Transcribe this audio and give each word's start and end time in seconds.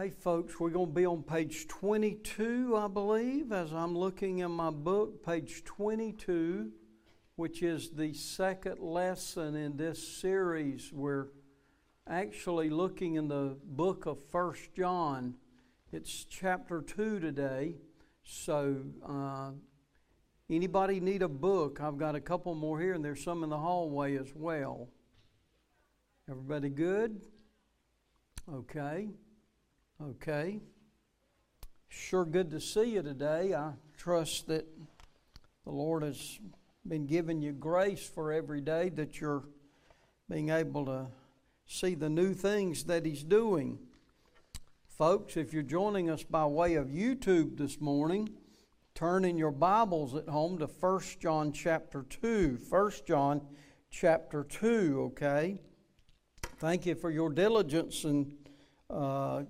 Hey, 0.00 0.10
folks, 0.10 0.60
we're 0.60 0.70
going 0.70 0.86
to 0.86 0.92
be 0.92 1.06
on 1.06 1.24
page 1.24 1.66
22, 1.66 2.76
I 2.76 2.86
believe, 2.86 3.50
as 3.50 3.72
I'm 3.72 3.98
looking 3.98 4.38
in 4.38 4.52
my 4.52 4.70
book, 4.70 5.26
page 5.26 5.64
22, 5.64 6.70
which 7.34 7.64
is 7.64 7.90
the 7.90 8.14
second 8.14 8.78
lesson 8.78 9.56
in 9.56 9.76
this 9.76 10.06
series. 10.06 10.92
We're 10.92 11.30
actually 12.06 12.70
looking 12.70 13.16
in 13.16 13.26
the 13.26 13.56
book 13.64 14.06
of 14.06 14.22
First 14.26 14.72
John. 14.72 15.34
It's 15.90 16.24
chapter 16.26 16.80
2 16.80 17.18
today. 17.18 17.74
So, 18.22 18.76
uh, 19.04 19.50
anybody 20.48 21.00
need 21.00 21.22
a 21.22 21.28
book? 21.28 21.80
I've 21.80 21.98
got 21.98 22.14
a 22.14 22.20
couple 22.20 22.54
more 22.54 22.78
here, 22.78 22.94
and 22.94 23.04
there's 23.04 23.24
some 23.24 23.42
in 23.42 23.50
the 23.50 23.58
hallway 23.58 24.16
as 24.16 24.32
well. 24.32 24.90
Everybody 26.30 26.68
good? 26.68 27.20
Okay. 28.48 29.08
Okay. 30.00 30.60
Sure 31.88 32.24
good 32.24 32.52
to 32.52 32.60
see 32.60 32.90
you 32.90 33.02
today. 33.02 33.52
I 33.52 33.72
trust 33.96 34.46
that 34.46 34.64
the 35.64 35.72
Lord 35.72 36.04
has 36.04 36.38
been 36.86 37.04
giving 37.04 37.42
you 37.42 37.50
grace 37.50 38.06
for 38.06 38.32
every 38.32 38.60
day 38.60 38.90
that 38.90 39.20
you're 39.20 39.42
being 40.30 40.50
able 40.50 40.86
to 40.86 41.06
see 41.66 41.96
the 41.96 42.08
new 42.08 42.32
things 42.32 42.84
that 42.84 43.04
He's 43.04 43.24
doing. 43.24 43.80
Folks, 44.86 45.36
if 45.36 45.52
you're 45.52 45.64
joining 45.64 46.08
us 46.10 46.22
by 46.22 46.46
way 46.46 46.76
of 46.76 46.86
YouTube 46.86 47.58
this 47.58 47.80
morning, 47.80 48.28
turn 48.94 49.24
in 49.24 49.36
your 49.36 49.50
Bibles 49.50 50.14
at 50.14 50.28
home 50.28 50.58
to 50.58 50.66
1 50.66 51.00
John 51.18 51.50
chapter 51.50 52.04
2. 52.08 52.60
1 52.68 52.92
John 53.04 53.40
chapter 53.90 54.44
2, 54.44 55.10
okay? 55.12 55.60
Thank 56.60 56.86
you 56.86 56.94
for 56.94 57.10
your 57.10 57.30
diligence 57.30 58.04
and 58.04 58.32
uh, 58.88 59.42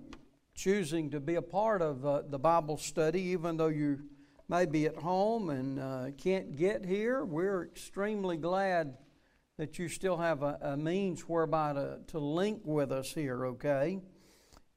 choosing 0.58 1.08
to 1.08 1.20
be 1.20 1.36
a 1.36 1.42
part 1.42 1.80
of 1.80 2.04
uh, 2.04 2.20
the 2.28 2.38
Bible 2.38 2.76
study, 2.76 3.22
even 3.22 3.56
though 3.56 3.68
you 3.68 4.00
may 4.48 4.66
be 4.66 4.86
at 4.86 4.96
home 4.96 5.50
and 5.50 5.78
uh, 5.78 6.06
can't 6.18 6.56
get 6.56 6.84
here. 6.84 7.24
We're 7.24 7.62
extremely 7.66 8.36
glad 8.36 8.96
that 9.56 9.78
you 9.78 9.88
still 9.88 10.16
have 10.16 10.42
a, 10.42 10.58
a 10.60 10.76
means 10.76 11.20
whereby 11.20 11.74
to, 11.74 12.00
to 12.08 12.18
link 12.18 12.62
with 12.64 12.90
us 12.90 13.12
here, 13.12 13.46
okay? 13.46 14.00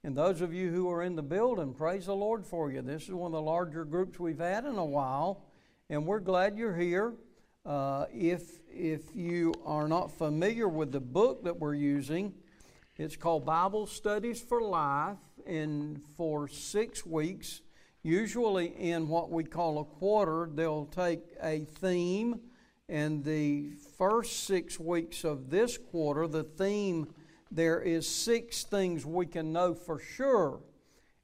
And 0.04 0.16
those 0.16 0.42
of 0.42 0.54
you 0.54 0.70
who 0.70 0.88
are 0.92 1.02
in 1.02 1.16
the 1.16 1.24
building, 1.24 1.74
praise 1.74 2.06
the 2.06 2.16
Lord 2.16 2.46
for 2.46 2.72
you. 2.72 2.84
This 2.84 3.04
is 3.04 3.14
one 3.14 3.32
of 3.32 3.34
the 3.34 3.42
larger 3.42 3.84
groups 3.84 4.20
we've 4.20 4.38
had 4.38 4.66
in 4.66 4.76
a 4.76 4.86
while, 4.86 5.48
and 5.90 6.06
we're 6.06 6.20
glad 6.20 6.60
you're 6.60 6.76
here. 6.76 7.16
Uh, 7.66 8.06
if, 8.14 8.60
if 8.70 9.16
you 9.16 9.52
are 9.66 9.88
not 9.88 10.12
familiar 10.12 10.68
with 10.68 10.92
the 10.92 11.00
book 11.00 11.44
that 11.46 11.58
we're 11.58 11.74
using, 11.74 12.36
it's 12.98 13.16
called 13.16 13.46
Bible 13.48 13.88
Studies 13.88 14.40
for 14.40 14.62
Life. 14.62 15.18
And 15.46 16.02
for 16.18 16.48
six 16.48 17.06
weeks, 17.06 17.62
usually 18.04 18.68
in 18.68 19.08
what 19.08 19.32
we 19.32 19.44
call 19.44 19.80
a 19.80 19.86
quarter, 19.86 20.50
they'll 20.54 20.86
take 20.86 21.22
a 21.42 21.66
theme. 21.66 22.40
And 22.90 23.24
the 23.24 23.72
first 23.98 24.44
six 24.44 24.80
weeks 24.80 25.24
of 25.24 25.50
this 25.50 25.78
quarter, 25.78 26.28
the 26.28 26.44
theme 26.44 27.08
there 27.52 27.82
is 27.82 28.08
six 28.08 28.64
things 28.64 29.06
we 29.06 29.26
can 29.26 29.52
know 29.52 29.74
for 29.74 30.00
sure. 30.00 30.62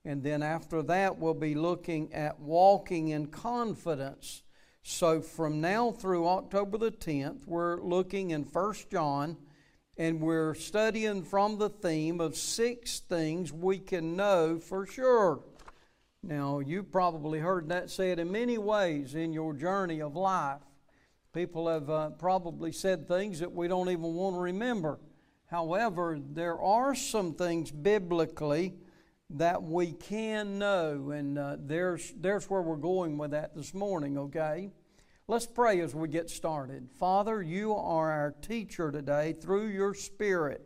And 0.03 0.23
then 0.23 0.43
after 0.43 0.81
that, 0.83 1.17
we'll 1.17 1.33
be 1.33 1.55
looking 1.55 2.13
at 2.13 2.39
walking 2.39 3.09
in 3.09 3.27
confidence. 3.27 4.43
So 4.83 5.21
from 5.21 5.59
now 5.59 5.91
through 5.91 6.27
October 6.27 6.77
the 6.77 6.91
10th, 6.91 7.45
we're 7.45 7.81
looking 7.81 8.31
in 8.31 8.43
1 8.43 8.73
John 8.89 9.37
and 9.97 10.21
we're 10.21 10.53
studying 10.53 11.23
from 11.23 11.57
the 11.57 11.69
theme 11.69 12.21
of 12.21 12.35
six 12.35 12.99
things 12.99 13.51
we 13.51 13.79
can 13.79 14.15
know 14.15 14.59
for 14.59 14.85
sure. 14.85 15.39
Now, 16.21 16.59
you've 16.59 16.91
probably 16.91 17.39
heard 17.39 17.69
that 17.69 17.89
said 17.89 18.19
in 18.19 18.31
many 18.31 18.57
ways 18.57 19.15
in 19.15 19.33
your 19.33 19.53
journey 19.53 20.01
of 20.01 20.15
life. 20.15 20.61
People 21.33 21.67
have 21.67 21.89
uh, 21.89 22.09
probably 22.11 22.71
said 22.71 23.07
things 23.07 23.39
that 23.39 23.51
we 23.51 23.67
don't 23.67 23.89
even 23.89 24.13
want 24.13 24.35
to 24.35 24.39
remember. 24.39 24.99
However, 25.47 26.19
there 26.33 26.59
are 26.61 26.93
some 26.93 27.33
things 27.33 27.71
biblically 27.71 28.73
that 29.31 29.61
we 29.61 29.93
can 29.93 30.59
know, 30.59 31.11
and 31.11 31.37
uh, 31.37 31.57
there's, 31.59 32.13
there's 32.19 32.49
where 32.49 32.61
we're 32.61 32.75
going 32.75 33.17
with 33.17 33.31
that 33.31 33.55
this 33.55 33.73
morning, 33.73 34.17
okay? 34.17 34.71
Let's 35.29 35.45
pray 35.45 35.81
as 35.81 35.93
we 35.93 36.07
get 36.07 36.29
started. 36.29 36.87
Father, 36.89 37.41
you 37.41 37.75
are 37.75 38.09
our 38.09 38.33
teacher 38.41 38.93
today 38.93 39.33
through 39.33 39.67
your 39.67 39.93
Spirit. 39.93 40.65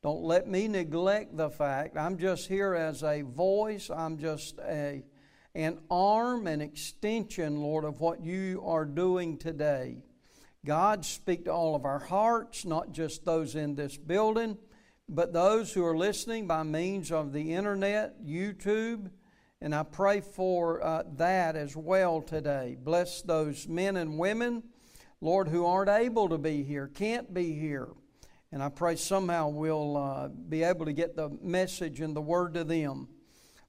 Don't 0.00 0.22
let 0.22 0.46
me 0.46 0.68
neglect 0.68 1.36
the 1.36 1.50
fact 1.50 1.96
I'm 1.96 2.16
just 2.16 2.46
here 2.46 2.72
as 2.76 3.02
a 3.02 3.22
voice, 3.22 3.90
I'm 3.90 4.16
just 4.16 4.60
a, 4.60 5.02
an 5.56 5.80
arm, 5.90 6.46
an 6.46 6.60
extension, 6.60 7.60
Lord, 7.60 7.82
of 7.84 8.00
what 8.00 8.24
you 8.24 8.62
are 8.64 8.84
doing 8.84 9.38
today. 9.38 9.96
God, 10.64 11.04
speak 11.04 11.46
to 11.46 11.52
all 11.52 11.74
of 11.74 11.84
our 11.84 11.98
hearts, 11.98 12.64
not 12.64 12.92
just 12.92 13.24
those 13.24 13.56
in 13.56 13.74
this 13.74 13.96
building, 13.96 14.56
but 15.08 15.32
those 15.32 15.72
who 15.72 15.84
are 15.84 15.96
listening 15.96 16.46
by 16.46 16.62
means 16.62 17.10
of 17.10 17.32
the 17.32 17.54
internet, 17.54 18.22
YouTube, 18.24 19.10
and 19.66 19.74
I 19.74 19.82
pray 19.82 20.20
for 20.20 20.80
uh, 20.80 21.02
that 21.16 21.56
as 21.56 21.76
well 21.76 22.22
today. 22.22 22.76
Bless 22.80 23.20
those 23.20 23.66
men 23.66 23.96
and 23.96 24.16
women, 24.16 24.62
Lord, 25.20 25.48
who 25.48 25.66
aren't 25.66 25.90
able 25.90 26.28
to 26.28 26.38
be 26.38 26.62
here, 26.62 26.86
can't 26.86 27.34
be 27.34 27.52
here. 27.52 27.88
And 28.52 28.62
I 28.62 28.68
pray 28.68 28.94
somehow 28.94 29.48
we'll 29.48 29.96
uh, 29.96 30.28
be 30.28 30.62
able 30.62 30.84
to 30.84 30.92
get 30.92 31.16
the 31.16 31.30
message 31.42 32.00
and 32.00 32.14
the 32.14 32.20
word 32.20 32.54
to 32.54 32.62
them. 32.62 33.08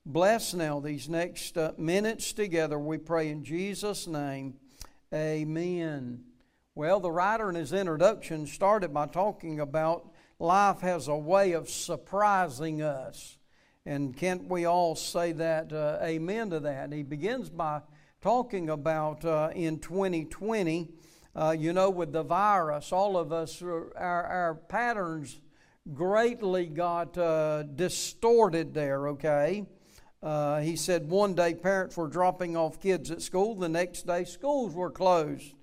Bless 0.05 0.53
now 0.53 0.79
these 0.79 1.09
next 1.09 1.57
uh, 1.57 1.71
minutes 1.79 2.31
together, 2.31 2.77
we 2.77 2.99
pray 2.99 3.29
in 3.29 3.43
Jesus' 3.43 4.05
name. 4.05 4.53
Amen. 5.11 6.25
Well, 6.75 6.99
the 6.99 7.09
writer 7.09 7.49
in 7.49 7.55
his 7.55 7.73
introduction 7.73 8.45
started 8.45 8.93
by 8.93 9.07
talking 9.07 9.61
about 9.61 10.11
life 10.37 10.81
has 10.81 11.07
a 11.07 11.17
way 11.17 11.53
of 11.53 11.67
surprising 11.67 12.83
us. 12.83 13.36
And 13.87 14.17
can't 14.17 14.49
we 14.49 14.65
all 14.65 14.97
say 14.97 15.31
that, 15.31 15.71
uh, 15.71 15.99
amen 16.03 16.49
to 16.49 16.59
that? 16.59 16.91
He 16.91 17.03
begins 17.03 17.49
by 17.49 17.79
talking 18.19 18.69
about 18.69 19.23
uh, 19.23 19.51
in 19.55 19.79
2020, 19.79 20.89
uh, 21.33 21.55
you 21.57 21.71
know, 21.71 21.89
with 21.89 22.11
the 22.11 22.23
virus, 22.23 22.91
all 22.91 23.15
of 23.15 23.31
us, 23.31 23.61
uh, 23.61 23.65
our, 23.95 24.25
our 24.25 24.55
patterns 24.55 25.39
greatly 25.93 26.65
got 26.65 27.17
uh, 27.17 27.63
distorted 27.63 28.73
there, 28.73 29.07
okay? 29.07 29.65
Uh, 30.21 30.59
he 30.59 30.75
said 30.75 31.09
one 31.09 31.33
day 31.33 31.53
parents 31.53 31.95
were 31.95 32.09
dropping 32.09 32.57
off 32.57 32.81
kids 32.81 33.09
at 33.09 33.21
school, 33.21 33.55
the 33.55 33.69
next 33.69 34.05
day 34.05 34.25
schools 34.25 34.75
were 34.75 34.91
closed. 34.91 35.53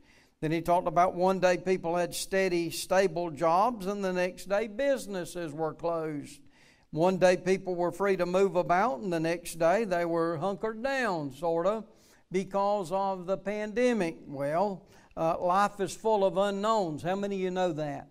Then 0.41 0.51
he 0.51 0.63
talked 0.63 0.89
about 0.89 1.15
one 1.15 1.41
day 1.41 1.59
people 1.59 1.95
had 1.95 2.15
steady, 2.15 2.71
stable 2.71 3.31
jobs, 3.31 3.85
and 3.85 4.03
the 4.03 4.15
next 4.15 4.49
day 4.49 4.67
businesses 4.67 5.53
were 5.53 5.75
closed. 5.75 6.41
One 6.95 7.19
day 7.19 7.37
people 7.37 7.75
were 7.75 7.91
free 7.91 8.17
to 8.19 8.25
move 8.25 8.55
about, 8.55 9.01
and 9.01 9.13
the 9.13 9.19
next 9.19 9.59
day 9.59 9.83
they 9.83 10.05
were 10.05 10.37
hunkered 10.37 10.81
down, 10.81 11.33
sort 11.33 11.67
of, 11.67 11.89
because 12.31 12.93
of 12.93 13.27
the 13.27 13.37
pandemic. 13.37 14.19
Well, 14.29 14.87
uh, 15.17 15.41
life 15.41 15.81
is 15.81 15.93
full 15.93 16.25
of 16.25 16.37
unknowns. 16.37 17.03
How 17.03 17.17
many 17.17 17.35
of 17.35 17.41
you 17.41 17.51
know 17.51 17.73
that? 17.73 18.11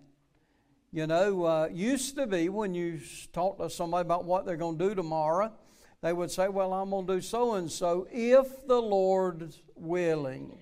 You 0.91 1.07
know, 1.07 1.45
uh, 1.45 1.69
used 1.71 2.17
to 2.17 2.27
be 2.27 2.49
when 2.49 2.75
you 2.75 2.99
talk 3.31 3.57
to 3.59 3.69
somebody 3.69 4.01
about 4.01 4.25
what 4.25 4.45
they're 4.45 4.57
going 4.57 4.77
to 4.77 4.89
do 4.89 4.95
tomorrow, 4.95 5.53
they 6.01 6.11
would 6.11 6.29
say, 6.29 6.49
Well, 6.49 6.73
I'm 6.73 6.89
going 6.89 7.07
to 7.07 7.13
do 7.15 7.21
so 7.21 7.53
and 7.53 7.71
so 7.71 8.05
if 8.11 8.67
the 8.67 8.81
Lord's 8.81 9.61
willing. 9.75 10.57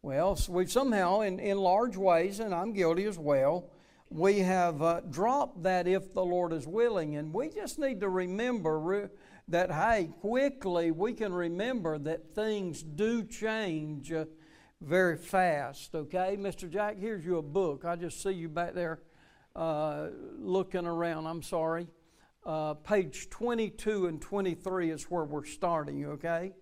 Well, 0.00 0.38
we've 0.48 0.72
somehow, 0.72 1.20
in, 1.20 1.38
in 1.38 1.58
large 1.58 1.98
ways, 1.98 2.40
and 2.40 2.54
I'm 2.54 2.72
guilty 2.72 3.04
as 3.04 3.18
well, 3.18 3.68
we 4.10 4.40
have 4.40 4.82
uh, 4.82 5.00
dropped 5.10 5.62
that 5.62 5.86
if 5.86 6.14
the 6.14 6.24
Lord 6.24 6.52
is 6.52 6.66
willing. 6.66 7.16
And 7.16 7.32
we 7.32 7.48
just 7.48 7.78
need 7.78 8.00
to 8.00 8.08
remember 8.08 8.78
re- 8.78 9.08
that, 9.48 9.70
hey, 9.70 10.10
quickly 10.20 10.90
we 10.90 11.12
can 11.12 11.32
remember 11.32 11.98
that 11.98 12.34
things 12.34 12.82
do 12.82 13.24
change 13.24 14.12
uh, 14.12 14.24
very 14.80 15.16
fast, 15.16 15.94
okay? 15.94 16.36
Mr. 16.38 16.70
Jack, 16.70 16.98
here's 16.98 17.24
you 17.24 17.38
a 17.38 17.42
book. 17.42 17.84
I 17.84 17.96
just 17.96 18.22
see 18.22 18.30
you 18.30 18.48
back 18.48 18.74
there 18.74 19.00
uh, 19.56 20.08
looking 20.38 20.86
around. 20.86 21.26
I'm 21.26 21.42
sorry. 21.42 21.88
Uh, 22.46 22.74
page 22.74 23.28
22 23.28 24.06
and 24.06 24.22
23 24.22 24.90
is 24.90 25.04
where 25.04 25.24
we're 25.24 25.44
starting, 25.44 26.06
okay? 26.06 26.52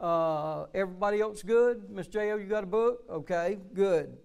Uh, 0.00 0.66
everybody 0.74 1.20
else 1.20 1.42
good? 1.42 1.88
Miss 1.88 2.08
J.O., 2.08 2.36
you 2.36 2.46
got 2.46 2.64
a 2.64 2.66
book? 2.66 3.04
Okay, 3.08 3.58
good. 3.72 4.16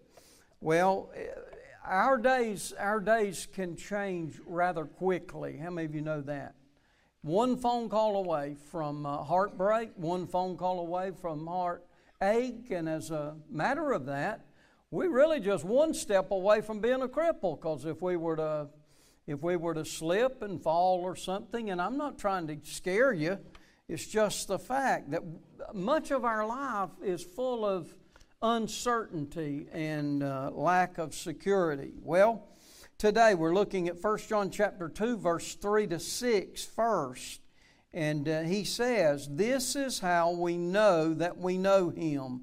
Well, 0.59 1.11
eh, 1.15 1.27
our 1.85 2.17
days, 2.17 2.73
our 2.77 2.99
days 2.99 3.47
can 3.51 3.75
change 3.75 4.39
rather 4.45 4.85
quickly. 4.85 5.57
How 5.57 5.69
many 5.69 5.85
of 5.85 5.95
you 5.95 6.01
know 6.01 6.21
that? 6.21 6.55
One 7.21 7.57
phone 7.57 7.89
call 7.89 8.17
away 8.17 8.55
from 8.71 9.05
uh, 9.05 9.23
heartbreak, 9.23 9.91
one 9.95 10.27
phone 10.27 10.55
call 10.55 10.79
away 10.79 11.11
from 11.11 11.47
heartache, 11.47 12.71
and 12.71 12.87
as 12.87 13.11
a 13.11 13.35
matter 13.49 13.91
of 13.91 14.05
that, 14.05 14.45
we 14.91 15.07
really 15.07 15.39
just 15.39 15.65
one 15.65 15.93
step 15.93 16.31
away 16.31 16.61
from 16.61 16.79
being 16.79 17.01
a 17.01 17.07
cripple. 17.07 17.59
Because 17.59 17.85
if 17.85 18.01
we 18.01 18.15
were 18.15 18.37
to 18.37 18.67
if 19.27 19.43
we 19.43 19.55
were 19.57 19.75
to 19.75 19.85
slip 19.85 20.41
and 20.41 20.59
fall 20.61 21.01
or 21.01 21.15
something, 21.15 21.69
and 21.69 21.79
I'm 21.79 21.97
not 21.97 22.17
trying 22.17 22.47
to 22.47 22.57
scare 22.63 23.13
you, 23.13 23.37
it's 23.87 24.07
just 24.07 24.47
the 24.47 24.57
fact 24.57 25.11
that 25.11 25.21
much 25.73 26.09
of 26.09 26.25
our 26.25 26.47
life 26.47 26.89
is 27.03 27.23
full 27.23 27.63
of 27.63 27.93
uncertainty 28.41 29.67
and 29.71 30.23
uh, 30.23 30.51
lack 30.53 30.97
of 30.97 31.13
security. 31.13 31.93
Well, 32.01 32.47
today 32.97 33.35
we're 33.35 33.53
looking 33.53 33.87
at 33.87 34.01
1 34.01 34.17
John 34.27 34.49
chapter 34.49 34.89
2 34.89 35.17
verse 35.17 35.55
3 35.55 35.87
to 35.87 35.99
6 35.99 36.65
first. 36.65 37.41
And 37.91 38.29
uh, 38.29 38.41
he 38.41 38.65
says, 38.65 39.27
"This 39.31 39.75
is 39.75 39.99
how 39.99 40.31
we 40.31 40.57
know 40.57 41.13
that 41.15 41.37
we 41.37 41.57
know 41.57 41.89
him 41.89 42.41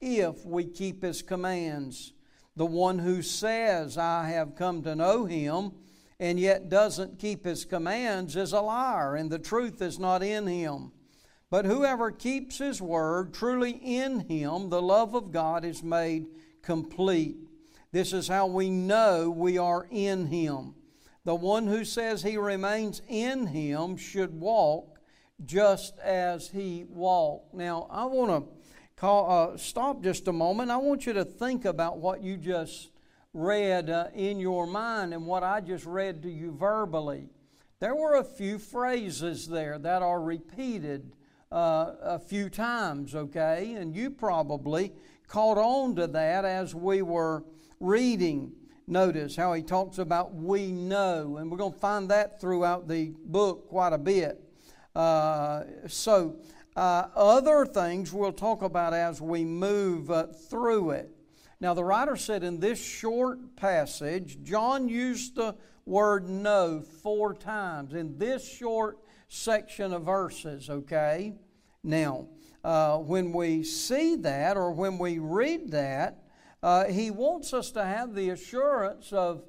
if 0.00 0.44
we 0.44 0.64
keep 0.64 1.02
his 1.02 1.22
commands. 1.22 2.12
The 2.56 2.66
one 2.66 2.98
who 2.98 3.22
says, 3.22 3.98
I 3.98 4.28
have 4.30 4.56
come 4.56 4.82
to 4.82 4.94
know 4.94 5.26
him, 5.26 5.72
and 6.18 6.40
yet 6.40 6.70
doesn't 6.70 7.18
keep 7.18 7.44
his 7.44 7.64
commands 7.64 8.36
is 8.36 8.52
a 8.52 8.60
liar, 8.60 9.16
and 9.16 9.30
the 9.30 9.38
truth 9.38 9.82
is 9.82 9.98
not 9.98 10.22
in 10.22 10.46
him. 10.46 10.92
But 11.50 11.64
whoever 11.64 12.10
keeps 12.10 12.58
his 12.58 12.82
word, 12.82 13.32
truly 13.32 13.70
in 13.70 14.20
him 14.28 14.68
the 14.68 14.82
love 14.82 15.14
of 15.14 15.30
God 15.30 15.64
is 15.64 15.82
made 15.82 16.26
complete. 16.62 17.36
This 17.92 18.12
is 18.12 18.28
how 18.28 18.46
we 18.46 18.68
know 18.68 19.30
we 19.30 19.56
are 19.56 19.86
in 19.90 20.26
him. 20.26 20.74
The 21.24 21.34
one 21.34 21.66
who 21.66 21.84
says 21.84 22.22
he 22.22 22.36
remains 22.36 23.00
in 23.08 23.46
him 23.46 23.96
should 23.96 24.38
walk 24.40 24.98
just 25.44 25.98
as 26.00 26.48
he 26.48 26.84
walked. 26.88 27.54
Now, 27.54 27.86
I 27.90 28.04
want 28.04 28.46
to 28.98 29.06
uh, 29.06 29.56
stop 29.56 30.02
just 30.02 30.28
a 30.28 30.32
moment. 30.32 30.70
I 30.70 30.76
want 30.76 31.06
you 31.06 31.12
to 31.14 31.24
think 31.24 31.64
about 31.64 31.98
what 31.98 32.22
you 32.22 32.36
just 32.36 32.90
read 33.32 33.90
uh, 33.90 34.06
in 34.14 34.40
your 34.40 34.66
mind 34.66 35.12
and 35.12 35.26
what 35.26 35.42
I 35.42 35.60
just 35.60 35.84
read 35.84 36.22
to 36.22 36.30
you 36.30 36.52
verbally. 36.52 37.28
There 37.78 37.94
were 37.94 38.16
a 38.16 38.24
few 38.24 38.58
phrases 38.58 39.46
there 39.48 39.78
that 39.78 40.02
are 40.02 40.20
repeated 40.20 41.12
uh, 41.52 41.92
a 42.02 42.18
few 42.18 42.48
times, 42.48 43.14
okay? 43.14 43.74
And 43.74 43.94
you 43.94 44.10
probably 44.10 44.92
caught 45.28 45.58
on 45.58 45.96
to 45.96 46.06
that 46.08 46.44
as 46.44 46.74
we 46.74 47.02
were 47.02 47.44
reading. 47.80 48.52
Notice 48.86 49.36
how 49.36 49.52
he 49.52 49.62
talks 49.62 49.98
about 49.98 50.34
we 50.34 50.70
know, 50.70 51.38
and 51.38 51.50
we're 51.50 51.58
going 51.58 51.72
to 51.72 51.78
find 51.78 52.08
that 52.10 52.40
throughout 52.40 52.88
the 52.88 53.12
book 53.24 53.68
quite 53.68 53.92
a 53.92 53.98
bit. 53.98 54.40
Uh, 54.94 55.64
so, 55.88 56.36
uh, 56.76 57.08
other 57.16 57.66
things 57.66 58.12
we'll 58.12 58.32
talk 58.32 58.62
about 58.62 58.92
as 58.92 59.20
we 59.20 59.44
move 59.44 60.10
uh, 60.10 60.26
through 60.26 60.90
it. 60.90 61.10
Now, 61.58 61.74
the 61.74 61.84
writer 61.84 62.16
said 62.16 62.44
in 62.44 62.60
this 62.60 62.82
short 62.82 63.56
passage, 63.56 64.38
John 64.42 64.88
used 64.88 65.36
the 65.36 65.56
word 65.86 66.28
know 66.28 66.82
four 66.82 67.32
times 67.32 67.94
in 67.94 68.18
this 68.18 68.46
short 68.46 68.98
section 69.28 69.92
of 69.92 70.02
verses, 70.02 70.70
okay? 70.70 71.34
Now, 71.82 72.28
uh, 72.64 72.98
when 72.98 73.32
we 73.32 73.62
see 73.62 74.16
that 74.16 74.56
or 74.56 74.72
when 74.72 74.98
we 74.98 75.18
read 75.18 75.70
that, 75.70 76.24
uh, 76.62 76.86
he 76.86 77.10
wants 77.10 77.52
us 77.52 77.70
to 77.72 77.84
have 77.84 78.14
the 78.14 78.30
assurance 78.30 79.12
of 79.12 79.44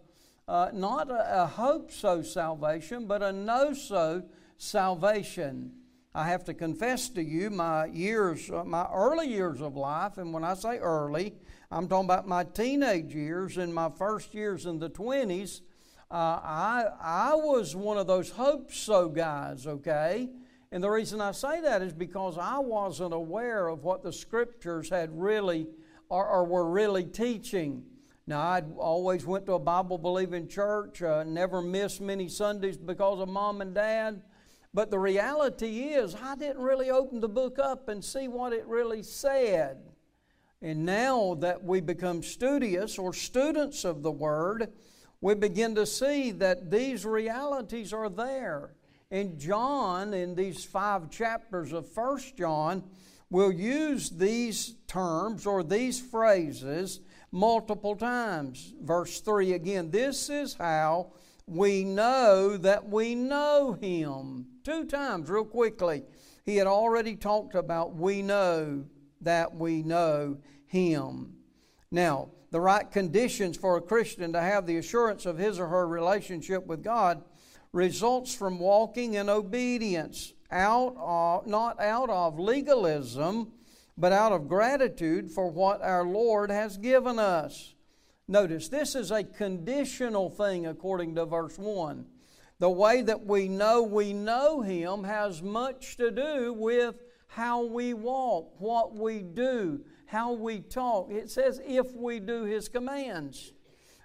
uh, 0.47 0.69
not 0.73 1.09
a, 1.09 1.43
a 1.43 1.45
hope 1.47 1.91
so 1.91 2.21
salvation, 2.21 3.07
but 3.07 3.21
a 3.21 3.31
know 3.31 3.73
so 3.73 4.23
salvation. 4.57 5.71
I 6.13 6.27
have 6.27 6.43
to 6.45 6.53
confess 6.53 7.09
to 7.09 7.23
you, 7.23 7.49
my 7.49 7.85
years, 7.85 8.49
uh, 8.49 8.63
my 8.63 8.87
early 8.93 9.27
years 9.27 9.61
of 9.61 9.75
life, 9.75 10.17
and 10.17 10.33
when 10.33 10.43
I 10.43 10.53
say 10.53 10.79
early, 10.79 11.35
I'm 11.69 11.87
talking 11.87 12.05
about 12.05 12.27
my 12.27 12.43
teenage 12.43 13.13
years 13.13 13.57
and 13.57 13.73
my 13.73 13.89
first 13.89 14.33
years 14.33 14.65
in 14.65 14.79
the 14.79 14.89
20s. 14.89 15.61
Uh, 16.09 16.39
I, 16.41 16.85
I 17.01 17.33
was 17.35 17.75
one 17.75 17.97
of 17.97 18.07
those 18.07 18.29
hope 18.29 18.71
so 18.71 19.09
guys, 19.09 19.67
okay? 19.67 20.29
And 20.71 20.81
the 20.83 20.89
reason 20.89 21.19
I 21.19 21.31
say 21.31 21.59
that 21.61 21.81
is 21.81 21.93
because 21.93 22.37
I 22.37 22.59
wasn't 22.59 23.13
aware 23.13 23.67
of 23.67 23.83
what 23.83 24.03
the 24.03 24.13
scriptures 24.13 24.89
had 24.89 25.09
really 25.11 25.67
or, 26.09 26.25
or 26.25 26.45
were 26.45 26.69
really 26.69 27.03
teaching. 27.03 27.83
Now, 28.25 28.39
I 28.39 28.61
always 28.77 29.25
went 29.25 29.45
to 29.45 29.53
a 29.53 29.59
Bible 29.59 29.97
believing 29.97 30.47
church, 30.47 31.01
uh, 31.01 31.23
never 31.23 31.61
missed 31.61 32.01
many 32.01 32.27
Sundays 32.27 32.77
because 32.77 33.19
of 33.19 33.29
mom 33.29 33.61
and 33.61 33.73
dad. 33.73 34.21
But 34.73 34.91
the 34.91 34.99
reality 34.99 35.85
is, 35.85 36.15
I 36.15 36.35
didn't 36.35 36.61
really 36.61 36.89
open 36.89 37.19
the 37.19 37.29
book 37.29 37.57
up 37.57 37.89
and 37.89 38.03
see 38.03 38.27
what 38.27 38.53
it 38.53 38.65
really 38.65 39.03
said. 39.03 39.77
And 40.61 40.85
now 40.85 41.35
that 41.39 41.63
we 41.63 41.81
become 41.81 42.21
studious 42.21 42.97
or 42.97 43.13
students 43.13 43.85
of 43.85 44.03
the 44.03 44.11
Word, 44.11 44.73
we 45.21 45.35
begin 45.35 45.75
to 45.75 45.85
see 45.85 46.31
that 46.31 46.69
these 46.69 47.05
realities 47.05 47.93
are 47.93 48.09
there. 48.09 48.71
And 49.09 49.39
John, 49.39 50.13
in 50.13 50.35
these 50.35 50.63
five 50.63 51.09
chapters 51.09 51.71
of 51.73 51.87
First 51.87 52.37
John, 52.37 52.83
will 53.29 53.51
use 53.51 54.09
these 54.09 54.75
terms 54.87 55.45
or 55.45 55.63
these 55.63 55.99
phrases 55.99 56.99
multiple 57.31 57.95
times. 57.95 58.73
Verse 58.81 59.19
3 59.21 59.53
again, 59.53 59.91
this 59.91 60.29
is 60.29 60.53
how 60.53 61.13
we 61.45 61.83
know 61.83 62.57
that 62.57 62.87
we 62.89 63.15
know 63.15 63.77
Him. 63.79 64.45
Two 64.63 64.85
times, 64.85 65.29
real 65.29 65.45
quickly. 65.45 66.03
He 66.45 66.57
had 66.57 66.67
already 66.67 67.15
talked 67.15 67.55
about 67.55 67.95
we 67.95 68.21
know 68.21 68.85
that 69.21 69.55
we 69.55 69.83
know 69.83 70.37
Him. 70.65 71.36
Now, 71.91 72.29
the 72.51 72.59
right 72.59 72.89
conditions 72.89 73.57
for 73.57 73.77
a 73.77 73.81
Christian 73.81 74.33
to 74.33 74.41
have 74.41 74.65
the 74.65 74.77
assurance 74.77 75.25
of 75.25 75.37
his 75.37 75.59
or 75.59 75.67
her 75.67 75.87
relationship 75.87 76.65
with 76.65 76.83
God 76.83 77.23
results 77.73 78.33
from 78.33 78.59
walking 78.59 79.15
in 79.15 79.29
obedience, 79.29 80.33
out 80.49 80.95
of, 80.97 81.47
not 81.47 81.79
out 81.81 82.09
of 82.09 82.39
legalism, 82.39 83.51
but 83.97 84.11
out 84.11 84.31
of 84.31 84.47
gratitude 84.47 85.29
for 85.29 85.49
what 85.49 85.81
our 85.81 86.05
Lord 86.05 86.49
has 86.49 86.77
given 86.77 87.19
us. 87.19 87.73
Notice, 88.27 88.69
this 88.69 88.95
is 88.95 89.11
a 89.11 89.23
conditional 89.23 90.29
thing 90.29 90.65
according 90.67 91.15
to 91.15 91.25
verse 91.25 91.57
1. 91.57 92.05
The 92.59 92.69
way 92.69 93.01
that 93.01 93.25
we 93.25 93.47
know 93.47 93.83
we 93.83 94.13
know 94.13 94.61
Him 94.61 95.03
has 95.03 95.41
much 95.41 95.97
to 95.97 96.11
do 96.11 96.53
with 96.53 96.95
how 97.27 97.63
we 97.63 97.93
walk, 97.93 98.59
what 98.59 98.95
we 98.95 99.21
do, 99.21 99.81
how 100.07 100.33
we 100.33 100.61
talk. 100.61 101.11
It 101.11 101.29
says, 101.29 101.61
if 101.65 101.93
we 101.93 102.19
do 102.19 102.43
His 102.43 102.67
commands. 102.67 103.53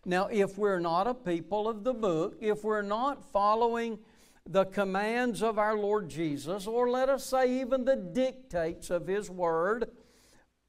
Now, 0.04 0.26
if 0.26 0.58
we're 0.58 0.80
not 0.80 1.06
a 1.06 1.14
people 1.14 1.68
of 1.68 1.84
the 1.84 1.94
book, 1.94 2.36
if 2.40 2.64
we're 2.64 2.82
not 2.82 3.24
following 3.32 3.98
the 4.44 4.64
commands 4.64 5.42
of 5.42 5.58
our 5.58 5.78
Lord 5.78 6.08
Jesus, 6.08 6.66
or 6.66 6.90
let 6.90 7.08
us 7.08 7.24
say 7.24 7.60
even 7.60 7.84
the 7.84 7.96
dictates 7.96 8.90
of 8.90 9.06
His 9.06 9.30
Word, 9.30 9.90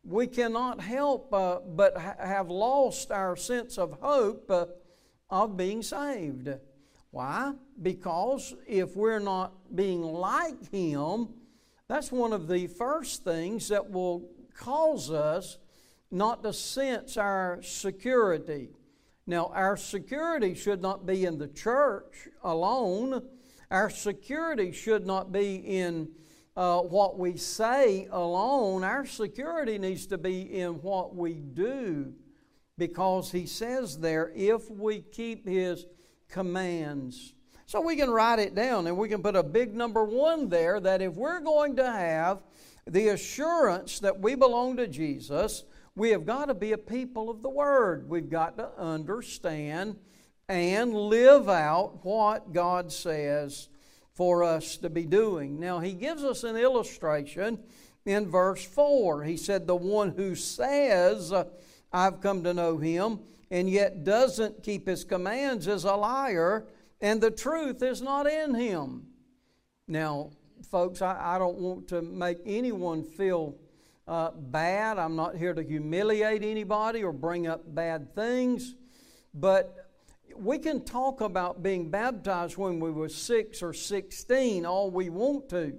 we 0.05 0.27
cannot 0.27 0.81
help 0.81 1.33
uh, 1.33 1.59
but 1.65 1.97
ha- 1.97 2.15
have 2.19 2.49
lost 2.49 3.11
our 3.11 3.35
sense 3.35 3.79
of 3.79 3.97
hope 4.01 4.51
uh, 4.51 4.65
of 5.29 5.57
being 5.57 5.81
saved. 5.81 6.49
Why? 7.09 7.53
Because 7.81 8.53
if 8.67 8.95
we're 8.95 9.19
not 9.19 9.75
being 9.75 10.03
like 10.03 10.71
Him, 10.71 11.29
that's 11.87 12.11
one 12.11 12.33
of 12.33 12.47
the 12.47 12.67
first 12.67 13.23
things 13.23 13.69
that 13.69 13.89
will 13.89 14.29
cause 14.55 15.11
us 15.11 15.57
not 16.11 16.43
to 16.43 16.53
sense 16.53 17.17
our 17.17 17.59
security. 17.63 18.69
Now, 19.25 19.51
our 19.53 19.77
security 19.77 20.53
should 20.53 20.81
not 20.81 21.05
be 21.05 21.25
in 21.25 21.37
the 21.37 21.47
church 21.47 22.27
alone. 22.43 23.23
Our 23.71 23.89
security 23.89 24.71
should 24.71 25.05
not 25.05 25.31
be 25.31 25.55
in 25.55 26.09
uh, 26.55 26.81
what 26.81 27.17
we 27.17 27.37
say 27.37 28.07
alone. 28.11 28.83
Our 28.83 29.05
security 29.05 29.77
needs 29.77 30.05
to 30.07 30.17
be 30.17 30.41
in 30.59 30.81
what 30.81 31.15
we 31.15 31.33
do 31.33 32.13
because 32.77 33.31
he 33.31 33.45
says 33.45 33.97
there, 33.97 34.31
if 34.35 34.69
we 34.69 35.01
keep 35.01 35.47
his 35.47 35.85
commands. 36.29 37.33
So 37.65 37.81
we 37.81 37.95
can 37.95 38.09
write 38.09 38.39
it 38.39 38.55
down 38.55 38.87
and 38.87 38.97
we 38.97 39.09
can 39.09 39.23
put 39.23 39.35
a 39.35 39.43
big 39.43 39.73
number 39.73 40.03
one 40.03 40.49
there 40.49 40.79
that 40.79 41.01
if 41.01 41.13
we're 41.13 41.39
going 41.39 41.77
to 41.77 41.91
have 41.91 42.41
the 42.85 43.09
assurance 43.09 43.99
that 43.99 44.19
we 44.19 44.35
belong 44.35 44.77
to 44.77 44.87
Jesus, 44.87 45.63
we 45.95 46.09
have 46.09 46.25
got 46.25 46.45
to 46.45 46.53
be 46.53 46.71
a 46.71 46.77
people 46.77 47.29
of 47.29 47.41
the 47.41 47.49
Word. 47.49 48.09
We've 48.09 48.29
got 48.29 48.57
to 48.57 48.69
understand 48.77 49.97
and 50.49 50.93
live 50.93 51.47
out 51.47 52.03
what 52.03 52.51
God 52.51 52.91
says 52.91 53.69
for 54.13 54.43
us 54.43 54.77
to 54.77 54.89
be 54.89 55.05
doing. 55.05 55.59
Now, 55.59 55.79
He 55.79 55.93
gives 55.93 56.23
us 56.23 56.43
an 56.43 56.55
illustration 56.55 57.59
in 58.05 58.29
verse 58.29 58.63
4. 58.65 59.23
He 59.23 59.37
said, 59.37 59.65
The 59.65 59.75
one 59.75 60.11
who 60.11 60.35
says, 60.35 61.33
I've 61.91 62.21
come 62.21 62.43
to 62.43 62.53
know 62.53 62.77
Him, 62.77 63.19
and 63.49 63.69
yet 63.69 64.03
doesn't 64.03 64.63
keep 64.63 64.87
His 64.87 65.03
commands 65.03 65.67
is 65.67 65.83
a 65.83 65.95
liar, 65.95 66.67
and 67.01 67.21
the 67.21 67.31
truth 67.31 67.81
is 67.81 68.01
not 68.01 68.27
in 68.27 68.55
Him. 68.55 69.07
Now, 69.87 70.31
folks, 70.73 71.03
I, 71.03 71.35
I 71.35 71.37
don't 71.37 71.59
want 71.59 71.87
to 71.89 72.01
make 72.01 72.39
anyone 72.47 73.03
feel 73.03 73.55
uh, 74.07 74.31
bad. 74.31 74.97
I'm 74.97 75.15
not 75.15 75.35
here 75.35 75.53
to 75.53 75.61
humiliate 75.61 76.41
anybody 76.41 77.03
or 77.03 77.13
bring 77.13 77.45
up 77.45 77.61
bad 77.75 78.15
things. 78.15 78.73
But 79.35 79.91
we 80.35 80.57
can 80.57 80.83
talk 80.83 81.21
about 81.21 81.61
being 81.61 81.91
baptized 81.91 82.57
when 82.57 82.79
we 82.79 82.89
were 82.89 83.07
six 83.07 83.61
or 83.61 83.71
16 83.71 84.65
all 84.65 84.89
we 84.89 85.11
want 85.11 85.47
to. 85.49 85.77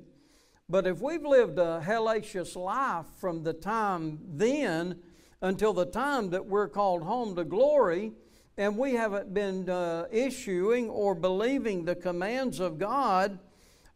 But 0.68 0.86
if 0.86 1.00
we've 1.00 1.26
lived 1.26 1.58
a 1.58 1.82
hellacious 1.84 2.54
life 2.54 3.06
from 3.20 3.42
the 3.42 3.52
time 3.52 4.20
then 4.28 5.00
until 5.42 5.72
the 5.72 5.86
time 5.86 6.30
that 6.30 6.46
we're 6.46 6.68
called 6.68 7.02
home 7.02 7.34
to 7.34 7.44
glory, 7.44 8.12
and 8.56 8.78
we 8.78 8.92
haven't 8.92 9.34
been 9.34 9.68
uh, 9.68 10.06
issuing 10.12 10.88
or 10.88 11.16
believing 11.16 11.84
the 11.84 11.96
commands 11.96 12.60
of 12.60 12.78
God, 12.78 13.40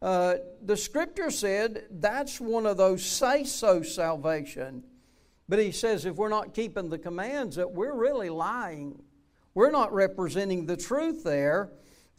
uh, 0.01 0.37
the 0.63 0.77
scripture 0.77 1.31
said 1.31 1.87
that's 1.91 2.41
one 2.41 2.67
of 2.67 2.77
those 2.77 3.05
say 3.05 3.45
so 3.45 3.83
salvation. 3.83 4.85
But 5.49 5.59
he 5.59 5.73
says 5.73 6.05
if 6.05 6.17
we're 6.17 6.29
not 6.29 6.55
keeping 6.55 6.89
the 6.89 6.99
commands, 6.99 7.57
that 7.57 7.73
we're 7.73 7.95
really 7.95 8.31
lying. 8.31 9.03
We're 9.55 9.71
not 9.71 9.93
representing 9.93 10.67
the 10.67 10.77
truth 10.77 11.25
there, 11.25 11.73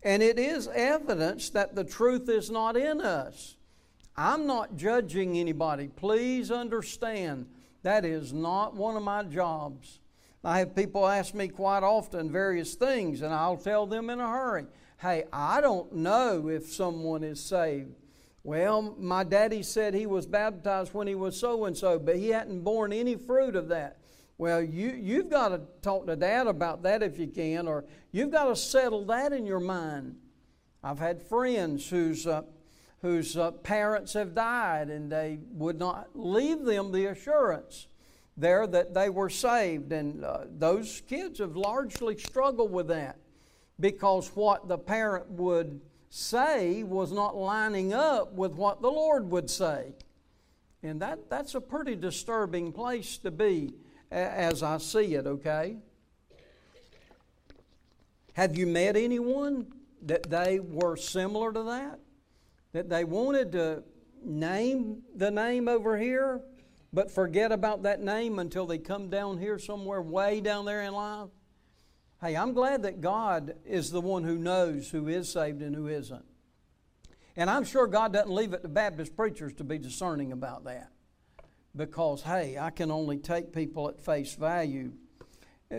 and 0.04 0.22
it 0.22 0.38
is 0.38 0.68
evidence 0.68 1.52
that 1.52 1.76
the 1.76 1.86
truth 1.86 2.28
is 2.28 2.50
not 2.50 2.76
in 2.76 3.00
us. 3.00 3.56
I'm 4.18 4.46
not 4.46 4.76
judging 4.76 5.38
anybody. 5.38 5.88
Please 5.88 6.52
understand, 6.52 7.46
that 7.84 8.04
is 8.04 8.34
not 8.34 8.76
one 8.76 8.98
of 8.98 9.04
my 9.04 9.24
jobs. 9.24 10.00
I 10.44 10.60
have 10.60 10.76
people 10.76 11.08
ask 11.08 11.34
me 11.34 11.48
quite 11.48 11.84
often 11.84 12.30
various 12.30 12.74
things, 12.74 13.22
and 13.22 13.34
I'll 13.34 13.58
tell 13.58 13.86
them 13.86 14.10
in 14.10 14.20
a 14.20 14.30
hurry 14.30 14.66
hey, 15.00 15.24
I 15.32 15.62
don't 15.62 15.94
know 15.94 16.50
if 16.50 16.68
someone 16.68 17.24
is 17.24 17.40
saved. 17.40 17.96
Well, 18.44 18.96
my 18.98 19.24
daddy 19.24 19.64
said 19.64 19.94
he 19.94 20.06
was 20.06 20.26
baptized 20.26 20.94
when 20.94 21.08
he 21.08 21.16
was 21.16 21.40
so 21.40 21.66
and 21.66 21.78
so, 21.78 21.98
but 22.00 22.18
he 22.18 22.30
hadn't 22.30 22.62
borne 22.62 22.92
any 22.92 23.16
fruit 23.16 23.56
of 23.56 23.70
that. 23.70 23.98
Well, 24.38 24.62
you, 24.62 24.90
you've 24.92 25.30
got 25.30 25.50
to 25.50 25.62
talk 25.82 26.08
to 26.08 26.16
dad 26.16 26.48
about 26.48 26.84
that 26.84 27.04
if 27.04 27.18
you 27.18 27.28
can, 27.28 27.68
or 27.68 27.86
you've 28.12 28.32
got 28.32 28.46
to 28.46 28.56
settle 28.56 29.06
that 29.06 29.34
in 29.34 29.46
your 29.46 29.60
mind. 29.60 30.16
I've 30.84 31.00
had 31.00 31.22
friends 31.22 31.90
whose, 31.90 32.26
uh, 32.26 32.44
whose 33.02 33.36
uh, 33.38 33.52
parents 33.52 34.14
have 34.14 34.34
died, 34.34 34.90
and 34.90 35.12
they 35.12 35.40
would 35.52 35.78
not 35.78 36.10
leave 36.14 36.64
them 36.64 36.92
the 36.92 37.08
assurance 37.08 37.88
there 38.38 38.66
that 38.68 38.94
they 38.94 39.10
were 39.10 39.30
saved. 39.30 39.92
And 39.92 40.24
uh, 40.24 40.46
those 40.50 41.02
kids 41.08 41.40
have 41.40 41.58
largely 41.58 42.18
struggled 42.18 42.72
with 42.72 42.88
that 42.88 43.18
because 43.80 44.30
what 44.36 44.68
the 44.68 44.78
parent 44.78 45.30
would 45.32 45.80
say 46.10 46.84
was 46.84 47.12
not 47.12 47.36
lining 47.36 47.94
up 47.94 48.34
with 48.34 48.54
what 48.54 48.82
the 48.82 48.90
Lord 48.90 49.30
would 49.32 49.50
say. 49.50 49.94
And 50.82 51.02
that, 51.02 51.30
that's 51.30 51.56
a 51.56 51.62
pretty 51.62 51.96
disturbing 51.96 52.72
place 52.72 53.18
to 53.20 53.32
be 53.32 53.74
as 54.12 54.64
I 54.64 54.78
see 54.78 55.16
it, 55.16 55.28
okay? 55.28 55.78
Have 58.34 58.58
you 58.58 58.66
met 58.66 58.96
anyone 58.96 59.68
that 60.04 60.30
they 60.30 60.60
were 60.60 60.96
similar 60.96 61.52
to 61.52 61.64
that? 61.64 62.00
That 62.72 62.90
they 62.90 63.04
wanted 63.04 63.52
to 63.54 63.84
name 64.24 65.04
the 65.16 65.30
name 65.30 65.68
over 65.68 65.98
here, 65.98 66.42
but 66.94 67.12
forget 67.12 67.52
about 67.52 67.84
that 67.84 68.02
name 68.02 68.40
until 68.40 68.66
they 68.66 68.78
come 68.78 69.10
down 69.10 69.38
here 69.38 69.60
somewhere 69.60 70.02
way 70.02 70.42
down 70.42 70.66
there 70.66 70.82
in 70.84 70.94
life? 70.94 71.30
Hey, 72.22 72.36
I'm 72.36 72.52
glad 72.52 72.84
that 72.84 73.00
God 73.00 73.56
is 73.66 73.92
the 73.92 74.02
one 74.02 74.26
who 74.26 74.38
knows 74.38 74.90
who 74.90 75.08
is 75.08 75.32
saved 75.32 75.62
and 75.62 75.74
who 75.74 75.88
isn't. 75.88 76.26
And 77.38 77.50
I'm 77.50 77.64
sure 77.64 77.88
God 77.88 78.12
doesn't 78.12 78.34
leave 78.34 78.52
it 78.52 78.62
to 78.62 78.68
Baptist 78.68 79.16
preachers 79.16 79.54
to 79.54 79.64
be 79.64 79.78
discerning 79.78 80.34
about 80.34 80.66
that. 80.66 80.92
Because, 81.74 82.24
hey, 82.24 82.58
I 82.60 82.72
can 82.72 82.92
only 82.92 83.20
take 83.20 83.54
people 83.54 83.88
at 83.88 84.02
face 84.02 84.36
value. 84.36 84.92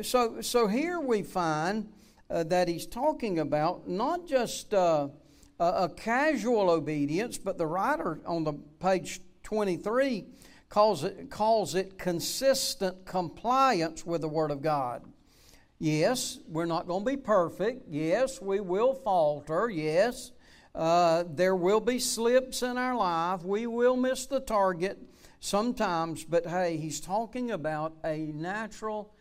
So, 0.01 0.41
so 0.41 0.67
here 0.67 0.99
we 0.99 1.23
find 1.23 1.93
uh, 2.31 2.45
that 2.45 2.69
he's 2.69 2.87
talking 2.87 3.41
about 3.41 3.87
not 3.87 4.27
just 4.27 4.73
uh, 4.73 5.09
a, 5.59 5.65
a 5.65 5.89
casual 5.91 6.71
obedience, 6.71 7.37
but 7.37 7.59
the 7.59 7.67
writer 7.67 8.19
on 8.25 8.45
the 8.45 8.55
page 8.79 9.21
23 9.43 10.25
calls 10.71 11.05
it, 11.05 11.29
calls 11.29 11.75
it 11.75 11.99
consistent 11.99 13.05
compliance 13.05 14.07
with 14.07 14.23
the 14.23 14.29
Word 14.29 14.51
of 14.51 14.63
God. 14.63 15.03
Yes, 15.83 16.39
we're 16.47 16.67
not 16.67 16.87
going 16.87 17.07
to 17.07 17.11
be 17.11 17.17
perfect. 17.17 17.89
Yes, 17.89 18.39
we 18.39 18.61
will 18.61 18.93
falter. 18.93 19.71
Yes, 19.71 20.31
uh, 20.75 21.25
there 21.27 21.57
will 21.57 21.81
be 21.81 21.99
slips 21.99 22.63
in 22.63 22.77
our 22.77 22.95
life. 22.95 23.43
We 23.43 23.67
will 23.67 23.97
miss 23.97 24.27
the 24.27 24.41
target 24.41 24.99
sometimes, 25.41 26.23
but 26.23 26.47
hey, 26.47 26.77
he's 26.77 27.01
talking 27.01 27.51
about 27.51 27.95
a 28.05 28.19
natural, 28.35 29.15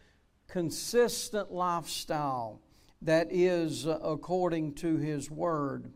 consistent 0.49 1.49
lifestyle 1.49 2.61
that 3.01 3.27
is 3.31 3.87
uh, 3.87 3.97
according 4.03 4.73
to 4.75 4.97
his 4.97 5.31
word, 5.31 5.93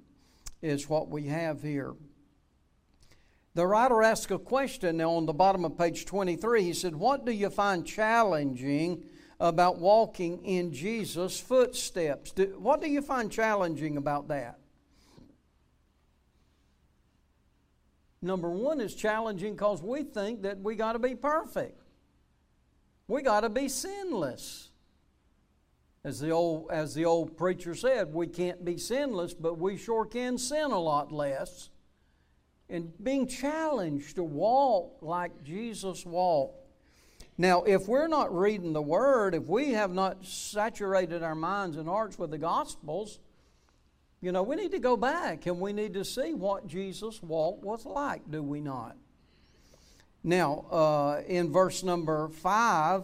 is 0.61 0.87
what 0.87 1.09
we 1.09 1.25
have 1.27 1.61
here. 1.61 1.93
The 3.53 3.67
writer 3.67 4.01
asks 4.01 4.31
a 4.31 4.39
question 4.39 5.01
on 5.01 5.25
the 5.25 5.33
bottom 5.33 5.65
of 5.65 5.77
page 5.77 6.05
23. 6.05 6.63
He 6.63 6.73
said, 6.73 6.95
What 6.95 7.25
do 7.25 7.33
you 7.33 7.49
find 7.49 7.85
challenging 7.85 9.03
about 9.39 9.79
walking 9.79 10.43
in 10.45 10.73
Jesus' 10.73 11.39
footsteps. 11.39 12.31
Do, 12.31 12.55
what 12.59 12.81
do 12.81 12.89
you 12.89 13.01
find 13.01 13.31
challenging 13.31 13.97
about 13.97 14.27
that? 14.29 14.59
Number 18.21 18.49
one 18.49 18.79
is 18.79 18.95
challenging 18.95 19.53
because 19.53 19.81
we 19.81 20.03
think 20.03 20.43
that 20.43 20.59
we 20.61 20.75
got 20.75 20.93
to 20.93 20.99
be 20.99 21.13
perfect. 21.13 21.81
We 23.07 23.21
got 23.21 23.41
to 23.41 23.49
be 23.49 23.67
sinless. 23.67 24.69
As 26.05 26.19
the, 26.19 26.31
old, 26.31 26.69
as 26.71 26.93
the 26.93 27.05
old 27.05 27.37
preacher 27.37 27.75
said, 27.75 28.13
we 28.13 28.27
can't 28.27 28.63
be 28.63 28.77
sinless, 28.77 29.33
but 29.33 29.57
we 29.57 29.77
sure 29.77 30.05
can 30.05 30.37
sin 30.37 30.71
a 30.71 30.79
lot 30.79 31.11
less. 31.11 31.69
And 32.69 32.91
being 33.01 33.27
challenged 33.27 34.15
to 34.15 34.23
walk 34.23 34.97
like 35.01 35.43
Jesus 35.43 36.05
walked 36.05 36.62
now, 37.37 37.63
if 37.63 37.87
we're 37.87 38.07
not 38.07 38.35
reading 38.35 38.73
the 38.73 38.81
Word, 38.81 39.33
if 39.33 39.47
we 39.47 39.71
have 39.71 39.91
not 39.91 40.25
saturated 40.25 41.23
our 41.23 41.35
minds 41.35 41.77
and 41.77 41.87
hearts 41.87 42.19
with 42.19 42.29
the 42.29 42.37
Gospels, 42.37 43.19
you 44.21 44.31
know, 44.31 44.43
we 44.43 44.55
need 44.55 44.71
to 44.71 44.79
go 44.79 44.95
back 44.95 45.47
and 45.47 45.59
we 45.59 45.73
need 45.73 45.93
to 45.95 46.05
see 46.05 46.33
what 46.33 46.67
Jesus' 46.67 47.21
walk 47.21 47.63
was 47.63 47.85
like, 47.85 48.29
do 48.29 48.43
we 48.43 48.61
not? 48.61 48.95
Now, 50.23 50.65
uh, 50.71 51.21
in 51.27 51.51
verse 51.51 51.83
number 51.83 52.29
5, 52.29 53.03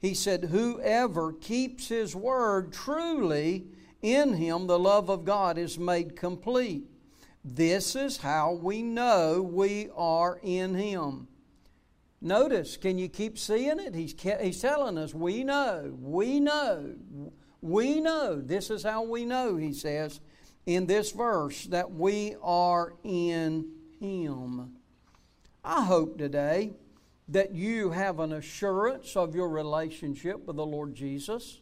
he 0.00 0.14
said, 0.14 0.44
Whoever 0.44 1.32
keeps 1.32 1.88
his 1.88 2.14
word 2.14 2.72
truly, 2.72 3.64
in 4.02 4.34
him 4.34 4.66
the 4.66 4.78
love 4.78 5.08
of 5.08 5.24
God 5.24 5.58
is 5.58 5.78
made 5.78 6.16
complete. 6.16 6.84
This 7.44 7.96
is 7.96 8.18
how 8.18 8.52
we 8.52 8.82
know 8.82 9.42
we 9.42 9.88
are 9.96 10.38
in 10.42 10.74
him. 10.74 11.28
Notice, 12.22 12.76
can 12.76 12.98
you 12.98 13.08
keep 13.08 13.38
seeing 13.38 13.80
it? 13.80 13.94
He's, 13.94 14.14
he's 14.40 14.60
telling 14.60 14.98
us, 14.98 15.14
we 15.14 15.42
know, 15.42 15.96
we 16.00 16.38
know, 16.38 16.94
we 17.62 18.00
know. 18.00 18.40
This 18.40 18.70
is 18.70 18.82
how 18.82 19.02
we 19.02 19.24
know, 19.24 19.56
he 19.56 19.72
says 19.72 20.20
in 20.66 20.86
this 20.86 21.12
verse, 21.12 21.64
that 21.66 21.90
we 21.90 22.36
are 22.42 22.94
in 23.02 23.70
Him. 23.98 24.76
I 25.64 25.84
hope 25.84 26.18
today 26.18 26.72
that 27.28 27.54
you 27.54 27.90
have 27.90 28.18
an 28.18 28.32
assurance 28.32 29.16
of 29.16 29.34
your 29.34 29.48
relationship 29.48 30.46
with 30.46 30.56
the 30.56 30.66
Lord 30.66 30.94
Jesus. 30.94 31.60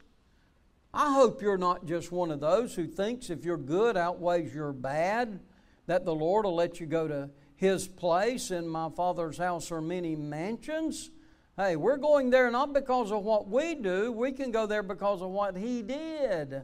I 0.93 1.13
hope 1.13 1.43
you're 1.43 1.59
not 1.59 1.87
just 1.87 2.11
one 2.11 2.31
of 2.31 2.41
those 2.41 2.75
who 2.75 2.87
thinks 2.87 3.31
if 3.31 3.45
your 3.45 3.59
good 3.59 3.97
outweighs 3.97 4.55
your 4.55 4.73
bad, 4.73 5.41
that 5.87 6.05
the 6.05 6.15
Lord 6.15 6.45
will 6.45 6.55
let 6.55 6.81
you 6.81 6.87
go 6.87 7.07
to 7.07 7.31
his 7.59 7.89
place. 7.89 8.53
In 8.53 8.69
my 8.69 8.89
Father's 8.89 9.37
house 9.37 9.73
are 9.73 9.81
many 9.81 10.15
mansions. 10.15 11.11
Hey, 11.57 11.75
we're 11.75 11.97
going 11.97 12.31
there 12.31 12.53
not 12.53 12.73
because 12.73 13.11
of 13.11 13.25
what 13.25 13.49
we 13.49 13.75
do, 13.75 14.13
we 14.13 14.31
can 14.31 14.53
go 14.53 14.67
there 14.67 14.85
because 14.85 15.21
of 15.21 15.31
what 15.31 15.57
He 15.57 15.83
did. 15.83 16.63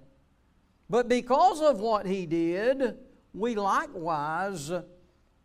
But 0.88 1.08
because 1.08 1.60
of 1.60 1.80
what 1.80 2.06
He 2.06 2.26
did, 2.26 2.96
we 3.32 3.56
likewise, 3.56 4.70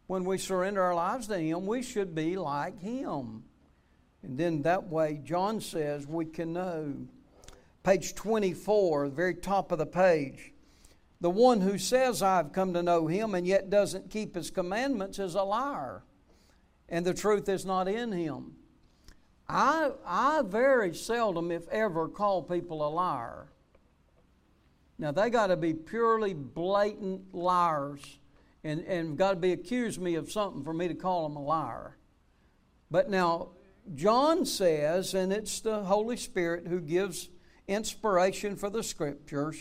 when 0.05 0.23
we 0.23 0.37
surrender 0.37 0.83
our 0.83 0.93
lives 0.93 1.25
to 1.27 1.39
Him, 1.39 1.65
we 1.65 1.81
should 1.81 2.13
be 2.13 2.37
like 2.37 2.79
Him. 2.79 3.43
And 4.21 4.37
then 4.37 4.61
that 4.61 4.87
way, 4.87 5.19
John 5.23 5.61
says, 5.61 6.05
we 6.05 6.25
can 6.25 6.53
know. 6.53 6.93
Page 7.81 8.13
24, 8.13 9.09
the 9.09 9.15
very 9.15 9.33
top 9.33 9.71
of 9.71 9.79
the 9.79 9.87
page. 9.87 10.53
The 11.21 11.29
one 11.29 11.59
who 11.61 11.77
says, 11.77 12.21
I've 12.21 12.53
come 12.53 12.73
to 12.73 12.83
know 12.83 13.07
him, 13.07 13.33
and 13.33 13.45
yet 13.45 13.69
doesn't 13.69 14.09
keep 14.09 14.35
his 14.35 14.49
commandments 14.49 15.19
is 15.19 15.35
a 15.35 15.43
liar, 15.43 16.03
and 16.87 17.05
the 17.05 17.13
truth 17.13 17.49
is 17.49 17.65
not 17.65 17.87
in 17.89 18.11
him. 18.11 18.55
I, 19.47 19.91
I 20.05 20.43
very 20.45 20.93
seldom, 20.93 21.51
if 21.51 21.67
ever, 21.69 22.07
call 22.07 22.43
people 22.43 22.87
a 22.87 22.89
liar. 22.89 23.47
Now, 24.97 25.11
they 25.11 25.29
got 25.29 25.47
to 25.47 25.57
be 25.57 25.73
purely 25.73 26.33
blatant 26.33 27.33
liars 27.33 28.19
and, 28.63 28.81
and 28.81 29.17
got 29.17 29.31
to 29.31 29.35
be 29.37 29.53
accused 29.53 29.99
me 29.99 30.15
of 30.15 30.31
something 30.31 30.63
for 30.63 30.73
me 30.73 30.87
to 30.87 30.93
call 30.93 31.27
them 31.27 31.35
a 31.35 31.41
liar. 31.41 31.97
But 32.91 33.09
now, 33.09 33.49
John 33.95 34.45
says, 34.45 35.13
and 35.13 35.33
it's 35.33 35.61
the 35.61 35.83
Holy 35.83 36.17
Spirit 36.17 36.67
who 36.67 36.79
gives 36.79 37.29
inspiration 37.67 38.55
for 38.55 38.69
the 38.69 38.83
scriptures 38.83 39.57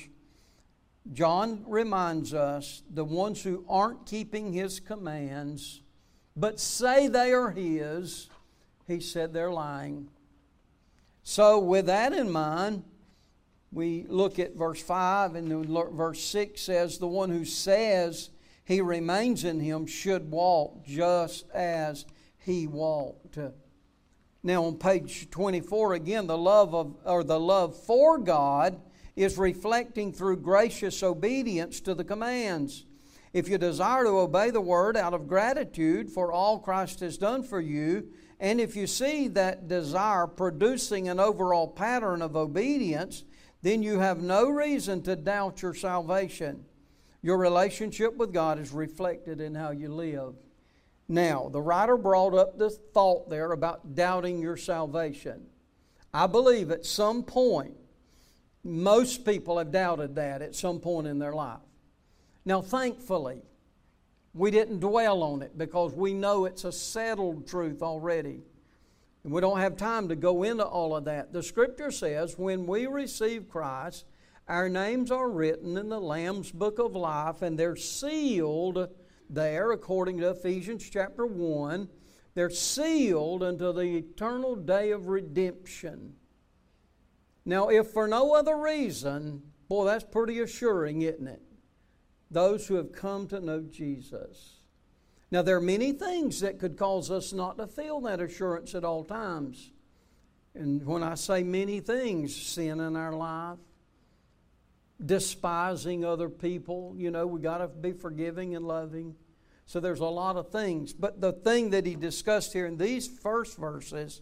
John 1.12 1.64
reminds 1.66 2.34
us 2.34 2.82
the 2.90 3.04
ones 3.04 3.42
who 3.42 3.64
aren't 3.68 4.06
keeping 4.06 4.52
his 4.52 4.80
commands, 4.80 5.80
but 6.36 6.60
say 6.60 7.08
they 7.08 7.32
are 7.32 7.50
his, 7.50 8.28
he 8.86 9.00
said 9.00 9.32
they're 9.32 9.52
lying. 9.52 10.08
So, 11.22 11.58
with 11.58 11.86
that 11.86 12.12
in 12.12 12.30
mind, 12.30 12.84
we 13.72 14.06
look 14.08 14.38
at 14.38 14.56
verse 14.56 14.80
5, 14.82 15.34
and 15.34 15.66
verse 15.66 16.20
6 16.20 16.60
says, 16.60 16.98
The 16.98 17.06
one 17.06 17.30
who 17.30 17.44
says 17.44 18.30
he 18.64 18.80
remains 18.80 19.44
in 19.44 19.60
him 19.60 19.86
should 19.86 20.30
walk 20.30 20.84
just 20.84 21.50
as 21.50 22.06
he 22.38 22.66
walked. 22.66 23.38
Now, 24.42 24.64
on 24.64 24.76
page 24.76 25.28
24, 25.30 25.94
again, 25.94 26.26
the 26.26 26.38
love 26.38 26.74
of, 26.74 26.96
or 27.04 27.24
the 27.24 27.40
love 27.40 27.76
for 27.76 28.18
God 28.18 28.80
is 29.18 29.36
reflecting 29.36 30.12
through 30.12 30.36
gracious 30.36 31.02
obedience 31.02 31.80
to 31.80 31.94
the 31.94 32.04
commands. 32.04 32.84
If 33.32 33.48
you 33.48 33.58
desire 33.58 34.04
to 34.04 34.10
obey 34.10 34.50
the 34.50 34.60
word 34.60 34.96
out 34.96 35.12
of 35.12 35.26
gratitude 35.26 36.08
for 36.08 36.32
all 36.32 36.60
Christ 36.60 37.00
has 37.00 37.18
done 37.18 37.42
for 37.42 37.60
you, 37.60 38.08
and 38.38 38.60
if 38.60 38.76
you 38.76 38.86
see 38.86 39.26
that 39.28 39.66
desire 39.66 40.28
producing 40.28 41.08
an 41.08 41.18
overall 41.18 41.66
pattern 41.66 42.22
of 42.22 42.36
obedience, 42.36 43.24
then 43.60 43.82
you 43.82 43.98
have 43.98 44.22
no 44.22 44.48
reason 44.48 45.02
to 45.02 45.16
doubt 45.16 45.62
your 45.62 45.74
salvation. 45.74 46.64
Your 47.20 47.38
relationship 47.38 48.16
with 48.16 48.32
God 48.32 48.60
is 48.60 48.70
reflected 48.70 49.40
in 49.40 49.56
how 49.56 49.72
you 49.72 49.88
live. 49.88 50.34
Now, 51.08 51.48
the 51.48 51.60
writer 51.60 51.96
brought 51.96 52.34
up 52.34 52.56
this 52.56 52.78
thought 52.94 53.28
there 53.28 53.50
about 53.50 53.96
doubting 53.96 54.40
your 54.40 54.56
salvation. 54.56 55.46
I 56.14 56.28
believe 56.28 56.70
at 56.70 56.86
some 56.86 57.24
point 57.24 57.74
most 58.64 59.24
people 59.24 59.58
have 59.58 59.70
doubted 59.70 60.14
that 60.16 60.42
at 60.42 60.54
some 60.54 60.80
point 60.80 61.06
in 61.06 61.18
their 61.18 61.34
life. 61.34 61.60
Now, 62.44 62.62
thankfully, 62.62 63.42
we 64.34 64.50
didn't 64.50 64.80
dwell 64.80 65.22
on 65.22 65.42
it 65.42 65.56
because 65.56 65.94
we 65.94 66.14
know 66.14 66.44
it's 66.44 66.64
a 66.64 66.72
settled 66.72 67.46
truth 67.46 67.82
already. 67.82 68.42
And 69.24 69.32
we 69.32 69.40
don't 69.40 69.58
have 69.58 69.76
time 69.76 70.08
to 70.08 70.16
go 70.16 70.42
into 70.44 70.64
all 70.64 70.96
of 70.96 71.04
that. 71.04 71.32
The 71.32 71.42
scripture 71.42 71.90
says 71.90 72.38
when 72.38 72.66
we 72.66 72.86
receive 72.86 73.48
Christ, 73.48 74.04
our 74.48 74.68
names 74.68 75.10
are 75.10 75.28
written 75.28 75.76
in 75.76 75.88
the 75.88 76.00
Lamb's 76.00 76.50
book 76.50 76.78
of 76.78 76.94
life 76.94 77.42
and 77.42 77.58
they're 77.58 77.76
sealed 77.76 78.88
there, 79.28 79.72
according 79.72 80.18
to 80.18 80.30
Ephesians 80.30 80.88
chapter 80.88 81.26
1. 81.26 81.88
They're 82.34 82.48
sealed 82.48 83.42
until 83.42 83.72
the 83.72 83.98
eternal 83.98 84.56
day 84.56 84.92
of 84.92 85.08
redemption. 85.08 86.14
Now, 87.48 87.68
if 87.68 87.86
for 87.86 88.06
no 88.06 88.34
other 88.34 88.58
reason, 88.58 89.42
boy, 89.70 89.86
that's 89.86 90.04
pretty 90.04 90.38
assuring, 90.40 91.00
isn't 91.00 91.26
it? 91.26 91.40
Those 92.30 92.66
who 92.66 92.74
have 92.74 92.92
come 92.92 93.26
to 93.28 93.40
know 93.40 93.62
Jesus. 93.62 94.56
Now, 95.30 95.40
there 95.40 95.56
are 95.56 95.60
many 95.62 95.92
things 95.92 96.40
that 96.40 96.58
could 96.58 96.76
cause 96.76 97.10
us 97.10 97.32
not 97.32 97.56
to 97.56 97.66
feel 97.66 98.02
that 98.02 98.20
assurance 98.20 98.74
at 98.74 98.84
all 98.84 99.02
times. 99.02 99.72
And 100.54 100.84
when 100.84 101.02
I 101.02 101.14
say 101.14 101.42
many 101.42 101.80
things, 101.80 102.36
sin 102.36 102.80
in 102.80 102.96
our 102.96 103.14
life, 103.14 103.56
despising 105.02 106.04
other 106.04 106.28
people, 106.28 106.92
you 106.98 107.10
know, 107.10 107.26
we 107.26 107.40
got 107.40 107.58
to 107.58 107.68
be 107.68 107.92
forgiving 107.92 108.56
and 108.56 108.68
loving. 108.68 109.14
So 109.64 109.80
there's 109.80 110.00
a 110.00 110.04
lot 110.04 110.36
of 110.36 110.52
things. 110.52 110.92
But 110.92 111.22
the 111.22 111.32
thing 111.32 111.70
that 111.70 111.86
he 111.86 111.94
discussed 111.94 112.52
here 112.52 112.66
in 112.66 112.76
these 112.76 113.08
first 113.08 113.56
verses 113.56 114.20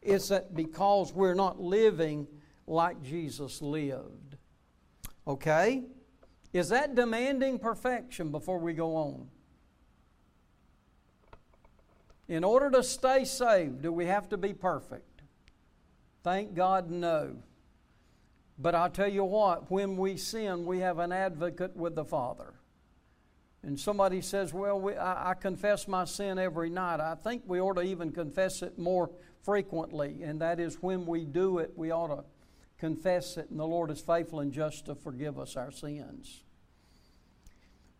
is 0.00 0.28
that 0.28 0.54
because 0.54 1.12
we're 1.12 1.34
not 1.34 1.60
living 1.60 2.28
like 2.68 3.02
Jesus 3.02 3.62
lived. 3.62 4.36
Okay? 5.26 5.84
Is 6.52 6.68
that 6.70 6.94
demanding 6.94 7.58
perfection 7.58 8.30
before 8.30 8.58
we 8.58 8.72
go 8.72 8.96
on? 8.96 9.28
In 12.28 12.44
order 12.44 12.70
to 12.70 12.82
stay 12.82 13.24
saved, 13.24 13.82
do 13.82 13.92
we 13.92 14.06
have 14.06 14.28
to 14.30 14.36
be 14.36 14.52
perfect? 14.52 15.22
Thank 16.22 16.54
God, 16.54 16.90
no. 16.90 17.36
But 18.58 18.74
I'll 18.74 18.90
tell 18.90 19.08
you 19.08 19.24
what, 19.24 19.70
when 19.70 19.96
we 19.96 20.16
sin, 20.16 20.66
we 20.66 20.80
have 20.80 20.98
an 20.98 21.12
advocate 21.12 21.76
with 21.76 21.94
the 21.94 22.04
Father. 22.04 22.54
And 23.62 23.78
somebody 23.78 24.20
says, 24.20 24.52
Well, 24.52 24.80
we, 24.80 24.94
I, 24.94 25.30
I, 25.30 25.34
confess 25.34 25.88
my 25.88 26.04
sin 26.04 26.38
every 26.38 26.70
night. 26.70 27.00
I 27.00 27.14
think 27.14 27.42
we 27.46 27.60
ought 27.60 27.74
to 27.74 27.82
even 27.82 28.12
confess 28.12 28.62
it 28.62 28.78
more 28.78 29.10
frequently. 29.42 30.22
And 30.22 30.40
that 30.40 30.60
is 30.60 30.76
when 30.80 31.06
we 31.06 31.24
do 31.24 31.58
it, 31.58 31.72
we 31.76 31.90
ought 31.90 32.08
to 32.08 32.24
confess 32.78 33.36
it, 33.36 33.50
and 33.50 33.58
the 33.58 33.66
Lord 33.66 33.90
is 33.90 34.00
faithful 34.00 34.40
and 34.40 34.52
just 34.52 34.86
to 34.86 34.94
forgive 34.94 35.38
us 35.38 35.56
our 35.56 35.70
sins. 35.70 36.42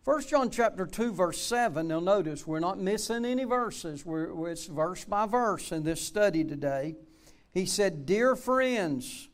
1 0.05 0.23
John 0.23 0.51
chapter 0.51 0.87
2, 0.87 1.13
verse 1.13 1.39
7, 1.39 1.89
now 1.89 2.01
notice 2.01 2.47
we're 2.47 2.61
not 2.61 2.79
missing 2.79 3.25
any 3.27 3.45
verses. 3.45 4.07
We're, 4.07 4.49
it's 4.49 4.67
verse 4.67 5.05
by 5.05 5.27
verse 5.27 5.71
in 5.71 5.83
this 5.83 6.01
study 6.01 6.45
today. 6.45 6.95
He 7.53 7.67
said, 7.67 8.07
Dear 8.07 8.35
friends, 8.35 9.29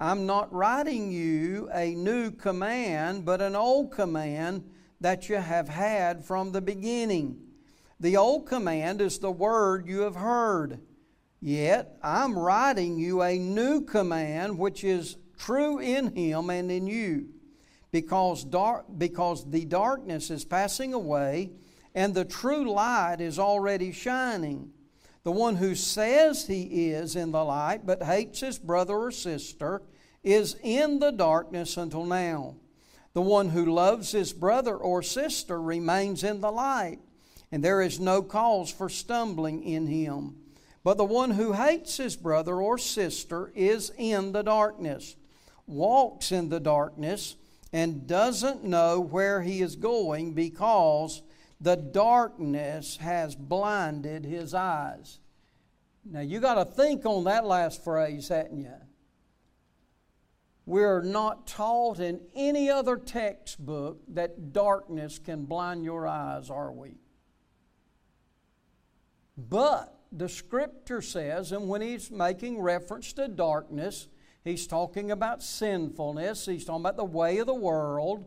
I'm 0.00 0.26
not 0.26 0.52
writing 0.52 1.12
you 1.12 1.70
a 1.72 1.94
new 1.94 2.32
command, 2.32 3.24
but 3.24 3.40
an 3.40 3.54
old 3.54 3.92
command 3.92 4.68
that 5.00 5.28
you 5.28 5.36
have 5.36 5.68
had 5.68 6.24
from 6.24 6.52
the 6.52 6.60
beginning. 6.60 7.38
The 8.00 8.16
old 8.16 8.46
command 8.46 9.00
is 9.00 9.18
the 9.18 9.30
word 9.30 9.86
you 9.86 10.00
have 10.00 10.16
heard. 10.16 10.80
Yet 11.40 11.98
I'm 12.02 12.38
writing 12.38 12.98
you 12.98 13.22
a 13.22 13.38
new 13.38 13.82
command 13.82 14.58
which 14.58 14.84
is 14.84 15.16
true 15.38 15.78
in 15.78 16.14
him 16.16 16.50
and 16.50 16.70
in 16.70 16.86
you, 16.86 17.28
because, 17.92 18.46
because 18.98 19.50
the 19.50 19.64
darkness 19.64 20.30
is 20.30 20.44
passing 20.44 20.94
away 20.94 21.50
and 21.94 22.14
the 22.14 22.24
true 22.24 22.70
light 22.70 23.20
is 23.20 23.38
already 23.38 23.92
shining. 23.92 24.70
The 25.24 25.32
one 25.32 25.56
who 25.56 25.74
says 25.74 26.46
he 26.46 26.90
is 26.90 27.16
in 27.16 27.32
the 27.32 27.44
light 27.44 27.84
but 27.84 28.02
hates 28.02 28.40
his 28.40 28.58
brother 28.58 28.94
or 28.94 29.10
sister 29.10 29.82
is 30.22 30.56
in 30.62 30.98
the 30.98 31.10
darkness 31.10 31.76
until 31.76 32.04
now. 32.04 32.56
The 33.12 33.22
one 33.22 33.48
who 33.48 33.64
loves 33.64 34.12
his 34.12 34.32
brother 34.32 34.76
or 34.76 35.02
sister 35.02 35.60
remains 35.60 36.22
in 36.22 36.40
the 36.40 36.50
light, 36.50 36.98
and 37.50 37.64
there 37.64 37.80
is 37.80 37.98
no 37.98 38.22
cause 38.22 38.70
for 38.70 38.88
stumbling 38.88 39.62
in 39.62 39.86
him. 39.86 40.36
But 40.86 40.98
the 40.98 41.04
one 41.04 41.32
who 41.32 41.50
hates 41.50 41.96
his 41.96 42.14
brother 42.14 42.62
or 42.62 42.78
sister 42.78 43.50
is 43.56 43.90
in 43.98 44.30
the 44.30 44.44
darkness, 44.44 45.16
walks 45.66 46.30
in 46.30 46.48
the 46.48 46.60
darkness, 46.60 47.34
and 47.72 48.06
doesn't 48.06 48.62
know 48.62 49.00
where 49.00 49.42
he 49.42 49.62
is 49.62 49.74
going 49.74 50.34
because 50.34 51.22
the 51.60 51.74
darkness 51.74 52.98
has 52.98 53.34
blinded 53.34 54.24
his 54.24 54.54
eyes. 54.54 55.18
Now 56.04 56.20
you 56.20 56.38
got 56.38 56.54
to 56.54 56.64
think 56.64 57.04
on 57.04 57.24
that 57.24 57.44
last 57.44 57.82
phrase, 57.82 58.28
hadn't 58.28 58.60
you? 58.60 58.70
We're 60.66 61.02
not 61.02 61.48
taught 61.48 61.98
in 61.98 62.20
any 62.32 62.70
other 62.70 62.96
textbook 62.96 64.02
that 64.14 64.52
darkness 64.52 65.18
can 65.18 65.46
blind 65.46 65.82
your 65.82 66.06
eyes, 66.06 66.48
are 66.48 66.70
we? 66.70 66.94
But 69.36 69.95
the 70.16 70.28
scripture 70.28 71.02
says, 71.02 71.52
and 71.52 71.68
when 71.68 71.82
he's 71.82 72.10
making 72.10 72.60
reference 72.60 73.12
to 73.14 73.28
darkness, 73.28 74.08
he's 74.44 74.66
talking 74.66 75.10
about 75.10 75.42
sinfulness, 75.42 76.46
he's 76.46 76.64
talking 76.64 76.82
about 76.82 76.96
the 76.96 77.04
way 77.04 77.38
of 77.38 77.46
the 77.46 77.54
world, 77.54 78.24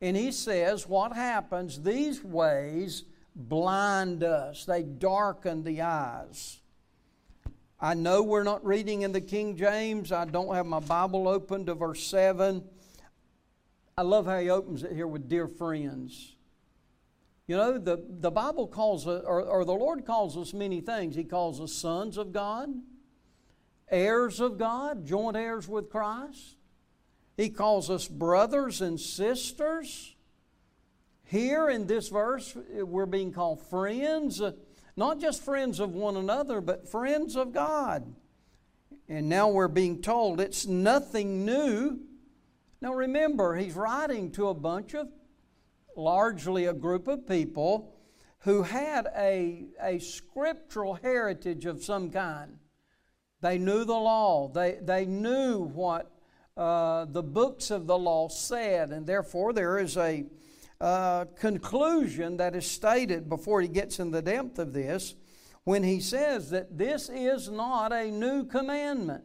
and 0.00 0.16
he 0.16 0.30
says, 0.30 0.86
What 0.86 1.12
happens? 1.12 1.82
These 1.82 2.22
ways 2.22 3.04
blind 3.34 4.22
us, 4.22 4.64
they 4.64 4.84
darken 4.84 5.64
the 5.64 5.82
eyes. 5.82 6.60
I 7.80 7.94
know 7.94 8.22
we're 8.22 8.44
not 8.44 8.64
reading 8.64 9.02
in 9.02 9.12
the 9.12 9.20
King 9.20 9.56
James. 9.56 10.10
I 10.10 10.24
don't 10.24 10.52
have 10.54 10.66
my 10.66 10.80
Bible 10.80 11.28
open 11.28 11.64
to 11.66 11.74
verse 11.74 12.02
7. 12.04 12.64
I 13.96 14.02
love 14.02 14.26
how 14.26 14.38
he 14.38 14.50
opens 14.50 14.82
it 14.82 14.92
here 14.92 15.06
with 15.06 15.28
dear 15.28 15.46
friends. 15.46 16.34
You 17.48 17.56
know, 17.56 17.78
the, 17.78 18.04
the 18.06 18.30
Bible 18.30 18.66
calls 18.66 19.08
us, 19.08 19.24
or, 19.26 19.40
or 19.40 19.64
the 19.64 19.72
Lord 19.72 20.04
calls 20.04 20.36
us 20.36 20.52
many 20.52 20.82
things. 20.82 21.16
He 21.16 21.24
calls 21.24 21.62
us 21.62 21.72
sons 21.72 22.18
of 22.18 22.30
God, 22.30 22.68
heirs 23.90 24.38
of 24.38 24.58
God, 24.58 25.06
joint 25.06 25.34
heirs 25.34 25.66
with 25.66 25.88
Christ. 25.88 26.56
He 27.38 27.48
calls 27.48 27.88
us 27.88 28.06
brothers 28.06 28.82
and 28.82 29.00
sisters. 29.00 30.14
Here 31.24 31.70
in 31.70 31.86
this 31.86 32.10
verse, 32.10 32.54
we're 32.70 33.06
being 33.06 33.32
called 33.32 33.62
friends, 33.70 34.42
uh, 34.42 34.52
not 34.94 35.18
just 35.18 35.42
friends 35.42 35.80
of 35.80 35.94
one 35.94 36.16
another, 36.16 36.60
but 36.60 36.90
friends 36.90 37.34
of 37.34 37.52
God. 37.54 38.14
And 39.08 39.30
now 39.30 39.48
we're 39.48 39.68
being 39.68 40.02
told 40.02 40.38
it's 40.38 40.66
nothing 40.66 41.46
new. 41.46 42.00
Now 42.82 42.92
remember, 42.92 43.56
he's 43.56 43.74
writing 43.74 44.32
to 44.32 44.48
a 44.48 44.54
bunch 44.54 44.94
of 44.94 45.08
largely 45.98 46.64
a 46.66 46.72
group 46.72 47.08
of 47.08 47.26
people 47.26 47.94
who 48.40 48.62
had 48.62 49.08
a, 49.16 49.66
a 49.82 49.98
scriptural 49.98 50.94
heritage 50.94 51.66
of 51.66 51.82
some 51.82 52.10
kind. 52.10 52.58
They 53.40 53.58
knew 53.58 53.84
the 53.84 53.92
law, 53.92 54.48
they, 54.48 54.78
they 54.80 55.04
knew 55.04 55.58
what 55.58 56.10
uh, 56.56 57.04
the 57.04 57.22
books 57.22 57.70
of 57.70 57.86
the 57.86 57.98
law 57.98 58.28
said, 58.28 58.90
and 58.90 59.06
therefore 59.06 59.52
there 59.52 59.78
is 59.78 59.96
a 59.96 60.24
uh, 60.80 61.24
conclusion 61.38 62.36
that 62.36 62.54
is 62.54 62.68
stated 62.68 63.28
before 63.28 63.60
he 63.60 63.68
gets 63.68 63.98
in 63.98 64.10
the 64.10 64.22
depth 64.22 64.58
of 64.58 64.72
this 64.72 65.14
when 65.64 65.82
he 65.82 66.00
says 66.00 66.50
that 66.50 66.78
this 66.78 67.08
is 67.08 67.50
not 67.50 67.92
a 67.92 68.10
new 68.10 68.44
commandment. 68.44 69.24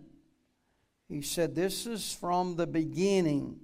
He 1.07 1.21
said 1.21 1.55
this 1.55 1.85
is 1.85 2.13
from 2.13 2.55
the 2.55 2.67
beginning. 2.67 3.59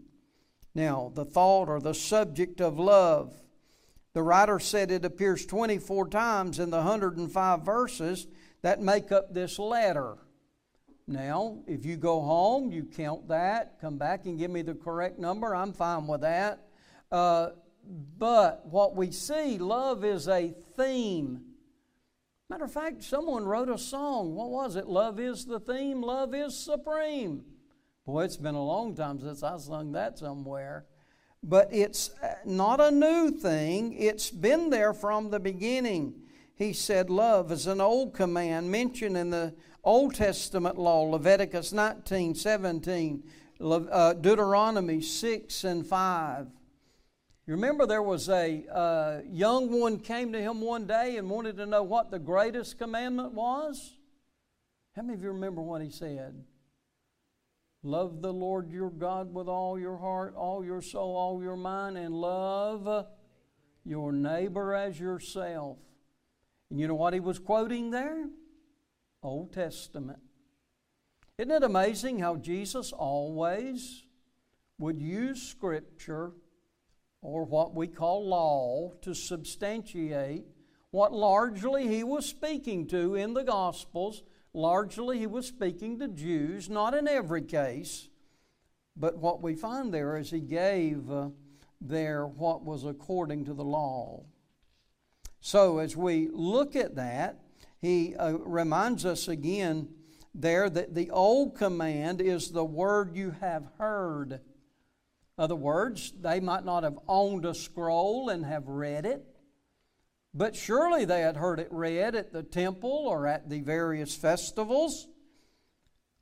Now, 0.79 1.11
the 1.13 1.25
thought 1.25 1.67
or 1.67 1.81
the 1.81 1.93
subject 1.93 2.61
of 2.61 2.79
love. 2.79 3.33
The 4.13 4.23
writer 4.23 4.59
said 4.59 4.91
it 4.91 5.03
appears 5.03 5.45
24 5.45 6.07
times 6.07 6.57
in 6.57 6.69
the 6.69 6.77
105 6.77 7.65
verses 7.65 8.27
that 8.61 8.81
make 8.81 9.11
up 9.11 9.33
this 9.33 9.59
letter. 9.59 10.15
Now, 11.05 11.57
if 11.67 11.85
you 11.85 11.97
go 11.97 12.21
home, 12.21 12.71
you 12.71 12.85
count 12.85 13.27
that, 13.27 13.81
come 13.81 13.97
back 13.97 14.25
and 14.25 14.39
give 14.39 14.51
me 14.51 14.61
the 14.61 14.73
correct 14.73 15.19
number, 15.19 15.53
I'm 15.53 15.73
fine 15.73 16.07
with 16.07 16.21
that. 16.21 16.65
Uh, 17.11 17.49
but 18.17 18.65
what 18.65 18.95
we 18.95 19.11
see, 19.11 19.57
love 19.57 20.05
is 20.05 20.29
a 20.29 20.53
theme. 20.77 21.41
Matter 22.49 22.63
of 22.63 22.71
fact, 22.71 23.03
someone 23.03 23.43
wrote 23.43 23.67
a 23.67 23.77
song. 23.77 24.33
What 24.33 24.49
was 24.49 24.77
it? 24.77 24.87
Love 24.87 25.19
is 25.19 25.43
the 25.43 25.59
theme, 25.59 26.01
love 26.01 26.33
is 26.33 26.57
supreme. 26.57 27.43
Boy, 28.09 28.23
it's 28.23 28.37
been 28.37 28.55
a 28.55 28.63
long 28.63 28.95
time 28.95 29.19
since 29.19 29.43
I 29.43 29.55
sung 29.57 29.91
that 29.91 30.17
somewhere. 30.17 30.85
But 31.43 31.71
it's 31.71 32.09
uh, 32.23 32.33
not 32.43 32.81
a 32.81 32.89
new 32.89 33.29
thing, 33.29 33.93
it's 33.93 34.31
been 34.31 34.71
there 34.71 34.95
from 34.95 35.29
the 35.29 35.39
beginning. 35.39 36.15
He 36.55 36.73
said, 36.73 37.11
Love 37.11 37.51
is 37.51 37.67
an 37.67 37.79
old 37.79 38.15
command 38.15 38.71
mentioned 38.71 39.15
in 39.15 39.29
the 39.29 39.53
Old 39.83 40.15
Testament 40.15 40.79
law, 40.79 41.03
Leviticus 41.03 41.71
19, 41.71 42.33
17, 42.33 43.23
uh, 43.61 44.13
Deuteronomy 44.13 45.01
6 45.01 45.63
and 45.63 45.85
5. 45.85 46.47
You 47.45 47.53
remember 47.53 47.85
there 47.85 48.01
was 48.01 48.27
a 48.27 48.65
uh, 48.73 49.19
young 49.29 49.79
one 49.79 49.99
came 49.99 50.33
to 50.33 50.41
him 50.41 50.61
one 50.61 50.87
day 50.87 51.17
and 51.17 51.29
wanted 51.29 51.57
to 51.57 51.67
know 51.67 51.83
what 51.83 52.09
the 52.09 52.19
greatest 52.19 52.79
commandment 52.79 53.33
was? 53.33 53.93
How 54.95 55.03
many 55.03 55.13
of 55.13 55.21
you 55.21 55.29
remember 55.29 55.61
what 55.61 55.83
he 55.83 55.91
said? 55.91 56.43
Love 57.81 58.21
the 58.21 58.33
Lord 58.33 58.71
your 58.71 58.89
God 58.89 59.33
with 59.33 59.47
all 59.47 59.79
your 59.79 59.97
heart, 59.97 60.35
all 60.35 60.65
your 60.65 60.81
soul, 60.81 61.15
all 61.15 61.41
your 61.41 61.55
mind, 61.55 61.97
and 61.97 62.13
love 62.13 63.07
your 63.85 64.11
neighbor 64.11 64.73
as 64.73 64.99
yourself. 64.99 65.77
And 66.69 66.79
you 66.79 66.87
know 66.87 66.95
what 66.95 67.13
he 67.13 67.19
was 67.19 67.39
quoting 67.39 67.91
there? 67.91 68.29
Old 69.23 69.53
Testament. 69.53 70.19
Isn't 71.37 71.51
it 71.51 71.63
amazing 71.63 72.19
how 72.19 72.35
Jesus 72.35 72.91
always 72.91 74.05
would 74.77 75.01
use 75.01 75.41
Scripture 75.41 76.33
or 77.21 77.45
what 77.45 77.75
we 77.75 77.87
call 77.87 78.27
law 78.27 78.91
to 79.01 79.13
substantiate 79.13 80.45
what 80.91 81.13
largely 81.13 81.87
he 81.87 82.03
was 82.03 82.25
speaking 82.25 82.87
to 82.87 83.15
in 83.15 83.33
the 83.33 83.43
Gospels. 83.43 84.23
Largely 84.53 85.19
he 85.19 85.27
was 85.27 85.45
speaking 85.45 85.99
to 85.99 86.07
Jews, 86.07 86.69
not 86.69 86.93
in 86.93 87.07
every 87.07 87.43
case, 87.43 88.09
but 88.95 89.17
what 89.17 89.41
we 89.41 89.55
find 89.55 89.93
there 89.93 90.17
is 90.17 90.31
he 90.31 90.39
gave 90.39 91.09
uh, 91.11 91.29
there 91.79 92.25
what 92.25 92.63
was 92.63 92.83
according 92.83 93.45
to 93.45 93.53
the 93.53 93.63
law. 93.63 94.23
So 95.39 95.77
as 95.77 95.95
we 95.95 96.29
look 96.31 96.75
at 96.75 96.95
that, 96.95 97.39
he 97.79 98.15
uh, 98.15 98.33
reminds 98.33 99.05
us 99.05 99.27
again 99.27 99.89
there 100.33 100.69
that 100.69 100.95
the 100.95 101.09
old 101.11 101.55
command 101.55 102.19
is 102.21 102.51
the 102.51 102.65
word 102.65 103.15
you 103.15 103.31
have 103.39 103.65
heard. 103.77 104.41
Other 105.37 105.55
words, 105.55 106.13
they 106.19 106.39
might 106.39 106.65
not 106.65 106.83
have 106.83 106.99
owned 107.07 107.45
a 107.45 107.53
scroll 107.53 108.29
and 108.29 108.45
have 108.45 108.67
read 108.67 109.05
it, 109.05 109.25
but 110.33 110.55
surely 110.55 111.05
they 111.05 111.21
had 111.21 111.37
heard 111.37 111.59
it 111.59 111.69
read 111.71 112.15
at 112.15 112.31
the 112.31 112.43
temple 112.43 113.05
or 113.07 113.27
at 113.27 113.49
the 113.49 113.61
various 113.61 114.15
festivals. 114.15 115.07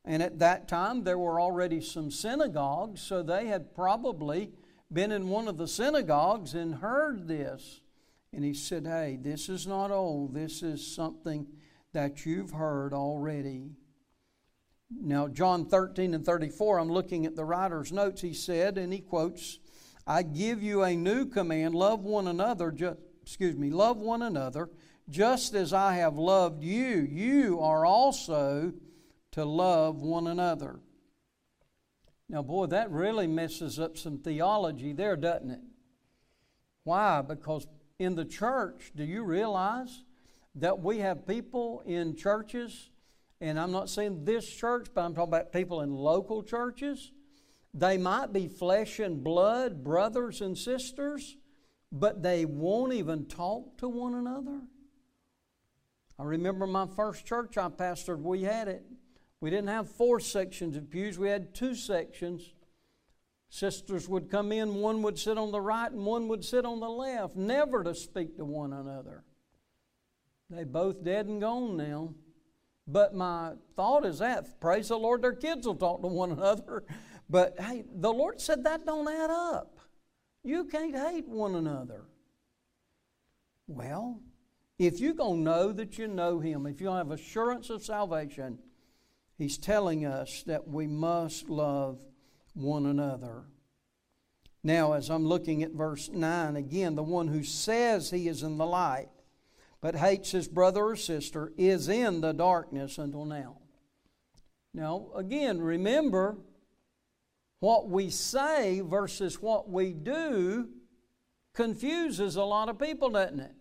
And 0.05 0.23
at 0.23 0.39
that 0.39 0.67
time, 0.67 1.03
there 1.03 1.17
were 1.17 1.41
already 1.41 1.81
some 1.81 2.11
synagogues, 2.11 3.01
so 3.01 3.21
they 3.21 3.47
had 3.47 3.75
probably 3.75 4.51
been 4.91 5.11
in 5.11 5.27
one 5.27 5.47
of 5.47 5.57
the 5.57 5.67
synagogues 5.67 6.53
and 6.53 6.75
heard 6.75 7.27
this. 7.27 7.81
And 8.31 8.45
he 8.45 8.53
said, 8.53 8.85
Hey, 8.85 9.17
this 9.21 9.49
is 9.49 9.67
not 9.67 9.91
old, 9.91 10.33
this 10.33 10.63
is 10.63 10.95
something 10.95 11.47
that 11.93 12.25
you've 12.25 12.51
heard 12.51 12.93
already. 12.93 13.71
Now, 14.89 15.27
John 15.27 15.65
13 15.65 16.13
and 16.13 16.25
34, 16.25 16.79
I'm 16.79 16.89
looking 16.89 17.25
at 17.25 17.35
the 17.35 17.43
writer's 17.43 17.91
notes. 17.91 18.21
He 18.21 18.33
said, 18.33 18.77
and 18.77 18.93
he 18.93 18.99
quotes, 18.99 19.59
I 20.05 20.23
give 20.23 20.63
you 20.63 20.83
a 20.83 20.95
new 20.95 21.25
command 21.25 21.75
love 21.75 22.05
one 22.05 22.27
another, 22.27 22.71
just, 22.71 22.97
excuse 23.27 23.57
me, 23.57 23.69
love 23.69 23.97
one 23.97 24.21
another, 24.21 24.69
just 25.09 25.53
as 25.53 25.73
I 25.73 25.95
have 25.95 26.17
loved 26.17 26.63
you. 26.63 27.05
You 27.11 27.59
are 27.59 27.85
also 27.85 28.71
to 29.31 29.43
love 29.43 30.01
one 30.01 30.27
another. 30.27 30.79
Now, 32.29 32.41
boy, 32.41 32.67
that 32.67 32.89
really 32.89 33.27
messes 33.27 33.79
up 33.79 33.97
some 33.97 34.17
theology 34.17 34.93
there, 34.93 35.17
doesn't 35.17 35.51
it? 35.51 35.61
Why? 36.85 37.21
Because 37.21 37.67
in 37.99 38.15
the 38.15 38.23
church, 38.23 38.93
do 38.95 39.03
you 39.03 39.23
realize 39.23 40.05
that 40.55 40.79
we 40.79 40.99
have 40.99 41.27
people 41.27 41.83
in 41.85 42.15
churches 42.15 42.89
and 43.39 43.59
I'm 43.59 43.71
not 43.71 43.89
saying 43.89 44.25
this 44.25 44.49
church, 44.49 44.87
but 44.93 45.01
I'm 45.01 45.13
talking 45.13 45.29
about 45.29 45.51
people 45.51 45.81
in 45.81 45.93
local 45.93 46.41
churches. 46.41 47.11
They 47.73 47.97
might 47.97 48.33
be 48.33 48.47
flesh 48.47 48.99
and 48.99 49.23
blood, 49.23 49.83
brothers 49.83 50.41
and 50.41 50.57
sisters, 50.57 51.37
but 51.91 52.21
they 52.21 52.45
won't 52.45 52.93
even 52.93 53.25
talk 53.25 53.77
to 53.77 53.87
one 53.87 54.13
another. 54.13 54.61
I 56.19 56.23
remember 56.23 56.65
my 56.67 56.87
first 56.87 57.25
church 57.25 57.57
I 57.57 57.69
pastored, 57.69 58.21
we 58.21 58.43
had 58.43 58.67
it. 58.67 58.83
We 59.39 59.51
didn't 59.51 59.69
have 59.69 59.89
four 59.89 60.19
sections 60.19 60.75
of 60.75 60.89
pews, 60.89 61.19
we 61.19 61.29
had 61.29 61.53
two 61.53 61.75
sections. 61.75 62.53
Sisters 63.49 64.09
would 64.09 64.29
come 64.29 64.51
in, 64.51 64.75
one 64.75 65.01
would 65.03 65.17
sit 65.17 65.37
on 65.37 65.51
the 65.51 65.61
right 65.61 65.91
and 65.91 66.05
one 66.05 66.27
would 66.27 66.43
sit 66.43 66.65
on 66.65 66.79
the 66.79 66.89
left, 66.89 67.35
never 67.35 67.83
to 67.83 67.95
speak 67.95 68.35
to 68.37 68.45
one 68.45 68.73
another. 68.73 69.23
They 70.49 70.63
both 70.63 71.03
dead 71.03 71.27
and 71.27 71.39
gone 71.39 71.77
now. 71.77 72.13
But 72.87 73.13
my 73.13 73.53
thought 73.75 74.05
is 74.05 74.19
that, 74.19 74.61
praise 74.61 74.87
the 74.87 74.97
Lord, 74.97 75.21
their 75.21 75.33
kids 75.33 75.67
will 75.67 75.75
talk 75.75 76.01
to 76.01 76.07
one 76.07 76.31
another. 76.33 76.83
But 77.29 77.59
hey, 77.59 77.83
the 77.93 78.11
Lord 78.11 78.41
said 78.41 78.63
that 78.63 78.85
don't 78.85 79.07
add 79.09 79.29
up. 79.29 79.76
You 80.47 80.63
can't 80.63 80.95
hate 80.95 81.27
one 81.27 81.55
another. 81.55 82.05
Well, 83.67 84.21
if 84.79 85.01
you're 85.01 85.13
going 85.13 85.43
to 85.43 85.51
know 85.51 85.71
that 85.73 85.97
you 85.97 86.07
know 86.07 86.39
Him, 86.39 86.65
if 86.65 86.79
you 86.79 86.87
have 86.87 87.11
assurance 87.11 87.69
of 87.69 87.83
salvation, 87.83 88.57
He's 89.37 89.57
telling 89.57 90.05
us 90.05 90.43
that 90.43 90.65
we 90.65 90.87
must 90.87 91.49
love 91.49 91.99
one 92.53 92.85
another. 92.85 93.43
Now, 94.63 94.93
as 94.93 95.09
I'm 95.09 95.25
looking 95.27 95.63
at 95.63 95.71
verse 95.71 96.09
9, 96.09 96.55
again, 96.55 96.95
the 96.95 97.03
one 97.03 97.27
who 97.27 97.43
says 97.43 98.09
he 98.09 98.29
is 98.29 98.41
in 98.41 98.57
the 98.57 98.65
light 98.65 99.09
but 99.81 99.95
hates 99.95 100.31
his 100.31 100.47
brother 100.47 100.85
or 100.85 100.95
sister 100.95 101.51
is 101.57 101.89
in 101.89 102.21
the 102.21 102.31
darkness 102.31 102.97
until 102.97 103.25
now. 103.25 103.57
Now, 104.73 105.07
again, 105.13 105.59
remember 105.59 106.37
what 107.59 107.89
we 107.89 108.09
say 108.09 108.81
versus 108.81 109.41
what 109.41 109.69
we 109.69 109.93
do 109.93 110.69
confuses 111.53 112.35
a 112.35 112.43
lot 112.43 112.69
of 112.69 112.77
people, 112.77 113.09
doesn't 113.09 113.39
it? 113.39 113.55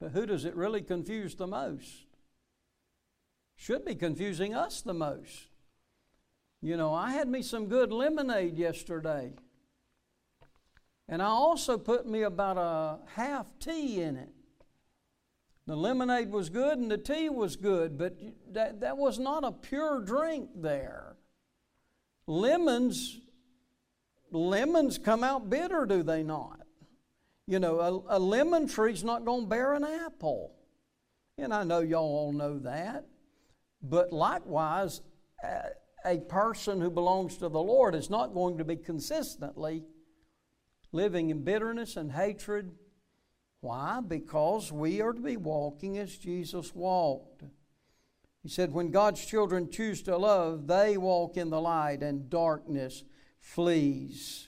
But 0.00 0.12
who 0.12 0.26
does 0.26 0.44
it 0.44 0.54
really 0.54 0.82
confuse 0.82 1.34
the 1.34 1.46
most? 1.46 2.06
Should 3.56 3.84
be 3.84 3.94
confusing 3.94 4.54
us 4.54 4.82
the 4.82 4.94
most. 4.94 5.48
You 6.60 6.76
know, 6.76 6.94
I 6.94 7.12
had 7.12 7.28
me 7.28 7.42
some 7.42 7.66
good 7.66 7.92
lemonade 7.92 8.56
yesterday. 8.56 9.32
And 11.08 11.22
I 11.22 11.26
also 11.26 11.78
put 11.78 12.06
me 12.06 12.22
about 12.22 12.58
a 12.58 12.98
half 13.14 13.46
tea 13.58 14.02
in 14.02 14.16
it. 14.16 14.32
The 15.66 15.76
lemonade 15.76 16.30
was 16.30 16.48
good 16.48 16.78
and 16.78 16.90
the 16.90 16.98
tea 16.98 17.28
was 17.28 17.56
good, 17.56 17.98
but 17.98 18.16
that, 18.52 18.80
that 18.80 18.96
was 18.96 19.18
not 19.18 19.42
a 19.42 19.50
pure 19.50 20.00
drink 20.00 20.50
there. 20.54 21.15
Lemons, 22.26 23.20
lemons 24.30 24.98
come 24.98 25.22
out 25.22 25.48
bitter, 25.48 25.86
do 25.86 26.02
they 26.02 26.22
not? 26.22 26.60
You 27.46 27.60
know, 27.60 28.04
a, 28.08 28.16
a 28.16 28.18
lemon 28.18 28.66
tree's 28.66 29.04
not 29.04 29.24
going 29.24 29.42
to 29.42 29.46
bear 29.48 29.74
an 29.74 29.84
apple. 29.84 30.52
And 31.38 31.54
I 31.54 31.62
know 31.64 31.80
y'all 31.80 32.02
all 32.02 32.32
know 32.32 32.58
that. 32.60 33.04
But 33.82 34.12
likewise, 34.12 35.02
a, 35.44 35.70
a 36.04 36.18
person 36.18 36.80
who 36.80 36.90
belongs 36.90 37.36
to 37.36 37.48
the 37.48 37.62
Lord 37.62 37.94
is 37.94 38.10
not 38.10 38.34
going 38.34 38.58
to 38.58 38.64
be 38.64 38.76
consistently 38.76 39.84
living 40.90 41.30
in 41.30 41.44
bitterness 41.44 41.96
and 41.96 42.10
hatred 42.10 42.72
why? 43.66 44.00
Because 44.06 44.70
we 44.70 45.00
are 45.00 45.12
to 45.12 45.20
be 45.20 45.36
walking 45.36 45.98
as 45.98 46.16
Jesus 46.16 46.72
walked. 46.72 47.42
He 48.46 48.52
said, 48.52 48.72
When 48.72 48.92
God's 48.92 49.26
children 49.26 49.68
choose 49.72 50.02
to 50.02 50.16
love, 50.16 50.68
they 50.68 50.96
walk 50.96 51.36
in 51.36 51.50
the 51.50 51.60
light 51.60 52.00
and 52.00 52.30
darkness 52.30 53.02
flees. 53.40 54.46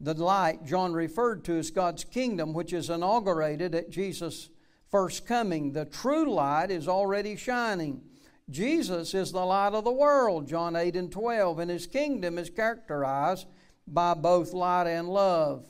The 0.00 0.14
light 0.14 0.64
John 0.64 0.94
referred 0.94 1.44
to 1.44 1.58
as 1.58 1.70
God's 1.70 2.04
kingdom, 2.04 2.54
which 2.54 2.72
is 2.72 2.88
inaugurated 2.88 3.74
at 3.74 3.90
Jesus' 3.90 4.48
first 4.90 5.26
coming. 5.26 5.72
The 5.72 5.84
true 5.84 6.32
light 6.32 6.70
is 6.70 6.88
already 6.88 7.36
shining. 7.36 8.00
Jesus 8.48 9.12
is 9.12 9.30
the 9.30 9.44
light 9.44 9.74
of 9.74 9.84
the 9.84 9.92
world, 9.92 10.48
John 10.48 10.74
8 10.74 10.96
and 10.96 11.12
12, 11.12 11.58
and 11.58 11.70
his 11.70 11.86
kingdom 11.86 12.38
is 12.38 12.48
characterized 12.48 13.46
by 13.86 14.14
both 14.14 14.54
light 14.54 14.86
and 14.86 15.10
love. 15.10 15.66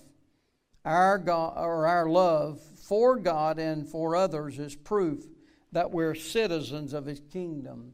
Our 0.84 1.18
God 1.18 1.54
or 1.56 1.88
our 1.88 2.08
love 2.08 2.60
for 2.60 3.16
God 3.16 3.58
and 3.58 3.84
for 3.84 4.14
others 4.14 4.60
is 4.60 4.76
proof 4.76 5.24
that 5.72 5.90
we're 5.90 6.14
citizens 6.14 6.92
of 6.92 7.06
His 7.06 7.20
kingdom. 7.32 7.92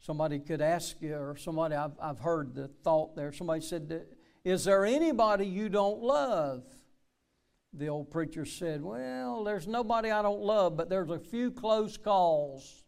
Somebody 0.00 0.38
could 0.38 0.60
ask 0.60 1.00
you, 1.00 1.14
or 1.14 1.36
somebody, 1.36 1.74
I've, 1.74 1.92
I've 2.00 2.18
heard 2.18 2.54
the 2.54 2.68
thought 2.68 3.16
there, 3.16 3.32
somebody 3.32 3.62
said, 3.62 4.06
Is 4.44 4.64
there 4.64 4.84
anybody 4.84 5.46
you 5.46 5.68
don't 5.68 6.02
love? 6.02 6.64
The 7.72 7.88
old 7.88 8.10
preacher 8.10 8.44
said, 8.44 8.82
Well, 8.82 9.44
there's 9.44 9.66
nobody 9.66 10.10
I 10.10 10.22
don't 10.22 10.42
love, 10.42 10.76
but 10.76 10.88
there's 10.88 11.10
a 11.10 11.18
few 11.18 11.50
close 11.50 11.96
calls. 11.96 12.84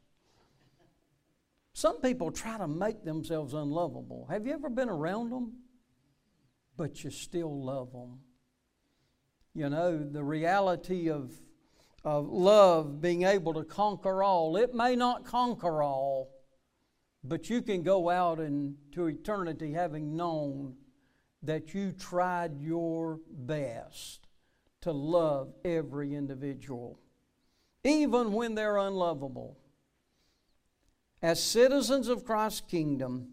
Some 1.72 2.00
people 2.00 2.30
try 2.30 2.56
to 2.56 2.68
make 2.68 3.04
themselves 3.04 3.52
unlovable. 3.52 4.26
Have 4.30 4.46
you 4.46 4.54
ever 4.54 4.70
been 4.70 4.88
around 4.88 5.30
them? 5.30 5.52
But 6.76 7.04
you 7.04 7.10
still 7.10 7.64
love 7.64 7.92
them. 7.92 8.20
You 9.54 9.70
know, 9.70 9.98
the 9.98 10.22
reality 10.22 11.10
of 11.10 11.32
of 12.04 12.28
love 12.28 13.00
being 13.00 13.22
able 13.22 13.54
to 13.54 13.64
conquer 13.64 14.22
all. 14.22 14.56
It 14.56 14.74
may 14.74 14.96
not 14.96 15.24
conquer 15.24 15.82
all, 15.82 16.30
but 17.24 17.50
you 17.50 17.62
can 17.62 17.82
go 17.82 18.08
out 18.08 18.38
into 18.38 19.06
eternity 19.06 19.72
having 19.72 20.16
known 20.16 20.76
that 21.42 21.74
you 21.74 21.92
tried 21.92 22.60
your 22.60 23.20
best 23.30 24.28
to 24.82 24.92
love 24.92 25.52
every 25.64 26.14
individual, 26.14 27.00
even 27.82 28.32
when 28.32 28.54
they're 28.54 28.78
unlovable. 28.78 29.58
As 31.22 31.42
citizens 31.42 32.08
of 32.08 32.24
Christ's 32.24 32.60
kingdom 32.60 33.28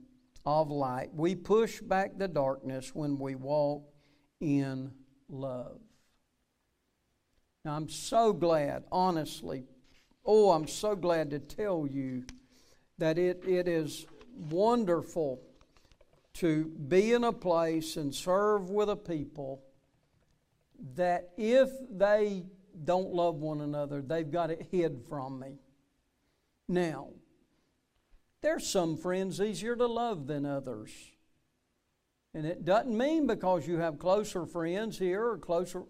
of 0.45 0.71
light, 0.71 1.13
we 1.13 1.35
push 1.35 1.79
back 1.81 2.17
the 2.17 2.27
darkness 2.27 2.95
when 2.95 3.19
we 3.19 3.35
walk 3.35 3.83
in 4.39 4.91
love. 5.29 5.79
Now, 7.65 7.75
I'm 7.77 7.87
so 7.87 8.33
glad, 8.33 8.83
honestly, 8.91 9.63
oh, 10.25 10.51
I'm 10.51 10.67
so 10.67 10.95
glad 10.95 11.29
to 11.29 11.39
tell 11.39 11.87
you 11.89 12.25
that 12.97 13.17
it, 13.17 13.43
it 13.47 13.69
is 13.69 14.05
wonderful 14.35 15.41
to 16.35 16.65
be 16.65 17.13
in 17.13 17.23
a 17.23 17.31
place 17.31 17.95
and 17.95 18.13
serve 18.13 18.69
with 18.69 18.89
a 18.89 18.97
people 18.97 19.63
that 20.95 21.29
if 21.37 21.69
they 21.89 22.43
don't 22.83 23.13
love 23.13 23.35
one 23.35 23.61
another, 23.61 24.01
they've 24.01 24.29
got 24.29 24.51
it 24.51 24.67
hid 24.71 25.03
from 25.07 25.39
me. 25.39 25.59
Now, 26.67 27.09
there's 28.41 28.67
some 28.67 28.97
friends 28.97 29.39
easier 29.39 29.77
to 29.77 29.87
love 29.87 30.27
than 30.27 30.45
others. 30.45 30.91
And 32.33 32.45
it 32.45 32.65
doesn't 32.65 32.97
mean 32.97 33.27
because 33.27 33.67
you 33.67 33.77
have 33.77 33.99
closer 33.99 34.45
friends 34.45 34.97
here 34.97 35.23
or 35.23 35.37
closer 35.37 35.83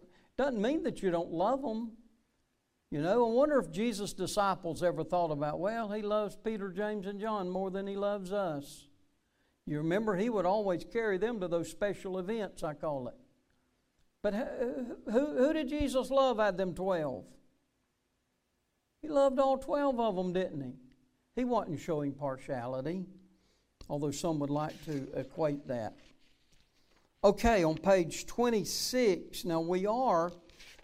doesn't 0.43 0.61
mean 0.61 0.83
that 0.83 1.01
you 1.01 1.09
don't 1.09 1.31
love 1.31 1.61
them. 1.61 1.93
You 2.91 3.01
know, 3.01 3.25
I 3.25 3.31
wonder 3.31 3.59
if 3.59 3.71
Jesus' 3.71 4.11
disciples 4.11 4.83
ever 4.83 5.01
thought 5.01 5.31
about, 5.31 5.57
well, 5.57 5.89
he 5.89 6.01
loves 6.01 6.35
Peter, 6.35 6.69
James, 6.69 7.07
and 7.07 7.19
John 7.19 7.49
more 7.49 7.71
than 7.71 7.87
he 7.87 7.95
loves 7.95 8.33
us. 8.33 8.89
You 9.65 9.77
remember, 9.77 10.17
he 10.17 10.29
would 10.29 10.45
always 10.45 10.83
carry 10.83 11.17
them 11.17 11.39
to 11.39 11.47
those 11.47 11.71
special 11.71 12.19
events, 12.19 12.61
I 12.61 12.73
call 12.73 13.07
it. 13.07 13.13
But 14.21 14.33
who, 15.09 15.37
who 15.37 15.53
did 15.53 15.69
Jesus 15.69 16.09
love 16.09 16.41
out 16.41 16.49
of 16.49 16.57
them 16.57 16.75
12? 16.75 17.23
He 19.01 19.07
loved 19.07 19.39
all 19.39 19.57
12 19.57 19.97
of 19.97 20.15
them, 20.17 20.33
didn't 20.33 20.61
he? 20.61 20.73
He 21.37 21.45
wasn't 21.45 21.79
showing 21.79 22.11
partiality, 22.11 23.05
although 23.89 24.11
some 24.11 24.39
would 24.39 24.49
like 24.49 24.83
to 24.85 25.07
equate 25.15 25.67
that. 25.69 25.95
Okay, 27.25 27.63
on 27.63 27.77
page 27.77 28.25
26, 28.25 29.45
now 29.45 29.61
we 29.61 29.85
are 29.85 30.33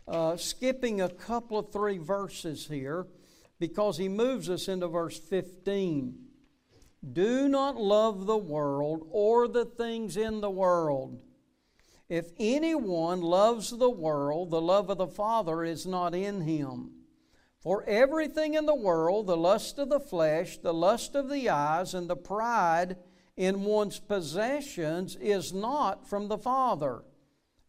uh, 0.08 0.38
skipping 0.38 1.02
a 1.02 1.10
couple 1.10 1.60
of 1.60 1.74
three 1.74 1.98
verses 1.98 2.66
here 2.66 3.08
because 3.60 3.98
he 3.98 4.08
moves 4.08 4.50
us 4.50 4.70
into 4.70 4.88
verse 4.88 5.20
15. 5.20 6.18
Do 7.12 7.50
not 7.50 7.76
love 7.76 8.26
the 8.26 8.38
world 8.38 9.06
or 9.12 9.50
the 9.50 9.66
things 9.66 10.16
in 10.16 10.40
the 10.40 10.50
world. 10.50 11.20
If 12.08 12.32
anyone 12.40 13.20
loves 13.20 13.78
the 13.78 13.90
world, 13.90 14.50
the 14.50 14.62
love 14.62 14.90
of 14.90 14.98
the 14.98 15.08
Father 15.08 15.66
is 15.66 15.86
not 15.86 16.16
in 16.16 16.40
him. 16.40 16.92
For 17.60 17.84
everything 17.84 18.54
in 18.54 18.66
the 18.66 18.74
world, 18.74 19.28
the 19.28 19.36
lust 19.36 19.78
of 19.78 19.90
the 19.90 20.00
flesh, 20.00 20.58
the 20.58 20.74
lust 20.74 21.16
of 21.16 21.30
the 21.30 21.50
eyes, 21.50 21.94
and 21.94 22.10
the 22.10 22.16
pride 22.16 22.96
in 23.40 23.64
one's 23.64 24.00
possessions 24.00 25.16
is 25.16 25.54
not 25.54 26.06
from 26.06 26.28
the 26.28 26.38
Father, 26.38 27.04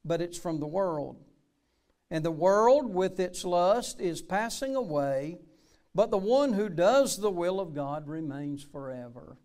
but 0.04 0.20
it's 0.20 0.36
from 0.36 0.58
the 0.58 0.66
world. 0.66 1.24
And 2.10 2.24
the 2.24 2.32
world 2.32 2.92
with 2.92 3.20
its 3.20 3.44
lust 3.44 4.00
is 4.00 4.20
passing 4.20 4.74
away, 4.74 5.38
but 5.94 6.10
the 6.10 6.18
one 6.18 6.54
who 6.54 6.68
does 6.68 7.18
the 7.18 7.30
will 7.30 7.60
of 7.60 7.72
God 7.72 8.08
remains 8.08 8.64
forever. 8.64 9.36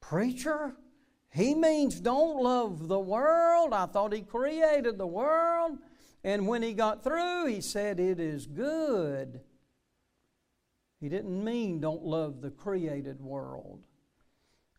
Preacher, 0.00 0.76
he 1.32 1.52
means 1.56 2.00
don't 2.00 2.40
love 2.40 2.86
the 2.86 3.00
world. 3.00 3.72
I 3.72 3.86
thought 3.86 4.12
he 4.12 4.22
created 4.22 4.98
the 4.98 5.06
world. 5.06 5.78
And 6.22 6.46
when 6.46 6.62
he 6.62 6.74
got 6.74 7.02
through, 7.02 7.46
he 7.46 7.60
said, 7.60 7.98
It 7.98 8.20
is 8.20 8.46
good. 8.46 9.40
He 11.00 11.08
didn't 11.08 11.42
mean 11.42 11.80
don't 11.80 12.04
love 12.04 12.40
the 12.40 12.50
created 12.50 13.20
world. 13.20 13.82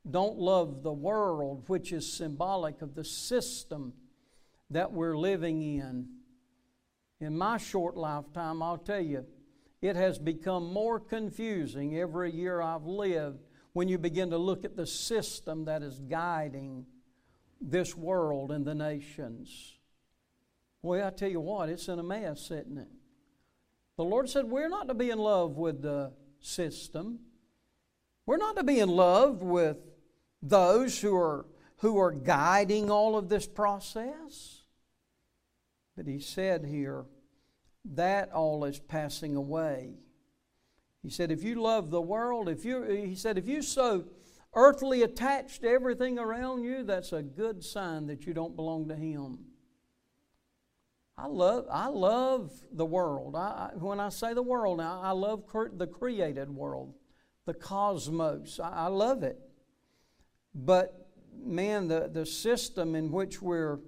Don't 0.09 0.37
love 0.37 0.81
the 0.83 0.91
world, 0.91 1.63
which 1.67 1.91
is 1.91 2.11
symbolic 2.11 2.81
of 2.81 2.95
the 2.95 3.03
system 3.03 3.93
that 4.71 4.91
we're 4.91 5.17
living 5.17 5.61
in. 5.61 6.07
In 7.19 7.37
my 7.37 7.57
short 7.57 7.95
lifetime, 7.95 8.63
I'll 8.63 8.79
tell 8.79 9.01
you, 9.01 9.25
it 9.81 9.95
has 9.95 10.17
become 10.17 10.73
more 10.73 10.99
confusing 10.99 11.97
every 11.97 12.31
year 12.31 12.61
I've 12.61 12.85
lived 12.85 13.39
when 13.73 13.87
you 13.87 13.97
begin 13.97 14.31
to 14.31 14.37
look 14.37 14.65
at 14.65 14.75
the 14.75 14.87
system 14.87 15.65
that 15.65 15.83
is 15.83 15.99
guiding 15.99 16.85
this 17.59 17.95
world 17.95 18.51
and 18.51 18.65
the 18.65 18.75
nations. 18.75 19.77
Well, 20.81 21.05
I 21.05 21.11
tell 21.11 21.29
you 21.29 21.39
what, 21.39 21.69
it's 21.69 21.87
in 21.87 21.99
a 21.99 22.03
mess, 22.03 22.45
isn't 22.45 22.77
it? 22.77 22.87
The 23.97 24.03
Lord 24.03 24.29
said 24.29 24.45
we're 24.45 24.69
not 24.69 24.87
to 24.87 24.95
be 24.95 25.11
in 25.11 25.19
love 25.19 25.57
with 25.57 25.83
the 25.83 26.11
system. 26.39 27.19
We're 28.25 28.37
not 28.37 28.55
to 28.55 28.63
be 28.63 28.79
in 28.79 28.89
love 28.89 29.43
with 29.43 29.77
those 30.41 30.99
who 30.99 31.15
are, 31.15 31.45
who 31.77 31.99
are 31.99 32.11
guiding 32.11 32.89
all 32.89 33.17
of 33.17 33.29
this 33.29 33.47
process. 33.47 34.61
But 35.95 36.07
he 36.07 36.19
said 36.19 36.65
here, 36.65 37.05
that 37.93 38.31
all 38.31 38.65
is 38.65 38.79
passing 38.79 39.35
away. 39.35 39.95
He 41.01 41.09
said, 41.09 41.31
if 41.31 41.43
you 41.43 41.55
love 41.55 41.89
the 41.89 42.01
world, 42.01 42.47
if 42.47 42.63
you, 42.63 42.83
he 42.83 43.15
said, 43.15 43.37
if 43.37 43.47
you 43.47 43.61
so 43.61 44.05
earthly 44.53 45.01
attached 45.01 45.61
to 45.61 45.69
everything 45.69 46.19
around 46.19 46.63
you, 46.63 46.83
that's 46.83 47.13
a 47.13 47.23
good 47.23 47.63
sign 47.63 48.07
that 48.07 48.25
you 48.25 48.33
don't 48.33 48.55
belong 48.55 48.87
to 48.89 48.95
Him. 48.95 49.39
I 51.17 51.27
love, 51.27 51.65
I 51.71 51.87
love 51.87 52.51
the 52.71 52.85
world. 52.85 53.35
I, 53.35 53.71
when 53.75 53.99
I 53.99 54.09
say 54.09 54.33
the 54.33 54.41
world 54.41 54.77
now, 54.77 55.01
I 55.01 55.11
love 55.11 55.43
the 55.73 55.87
created 55.87 56.49
world, 56.49 56.93
the 57.45 57.53
cosmos. 57.53 58.59
I, 58.59 58.69
I 58.69 58.87
love 58.87 59.23
it. 59.23 59.39
But 60.53 61.07
man, 61.43 61.87
the, 61.87 62.09
the 62.11 62.25
system 62.25 62.95
in 62.95 63.11
which 63.11 63.41
we're 63.41 63.79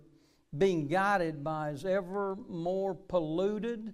being 0.57 0.87
guided 0.87 1.43
by 1.43 1.71
is 1.71 1.85
ever 1.85 2.37
more 2.47 2.93
polluted 2.93 3.93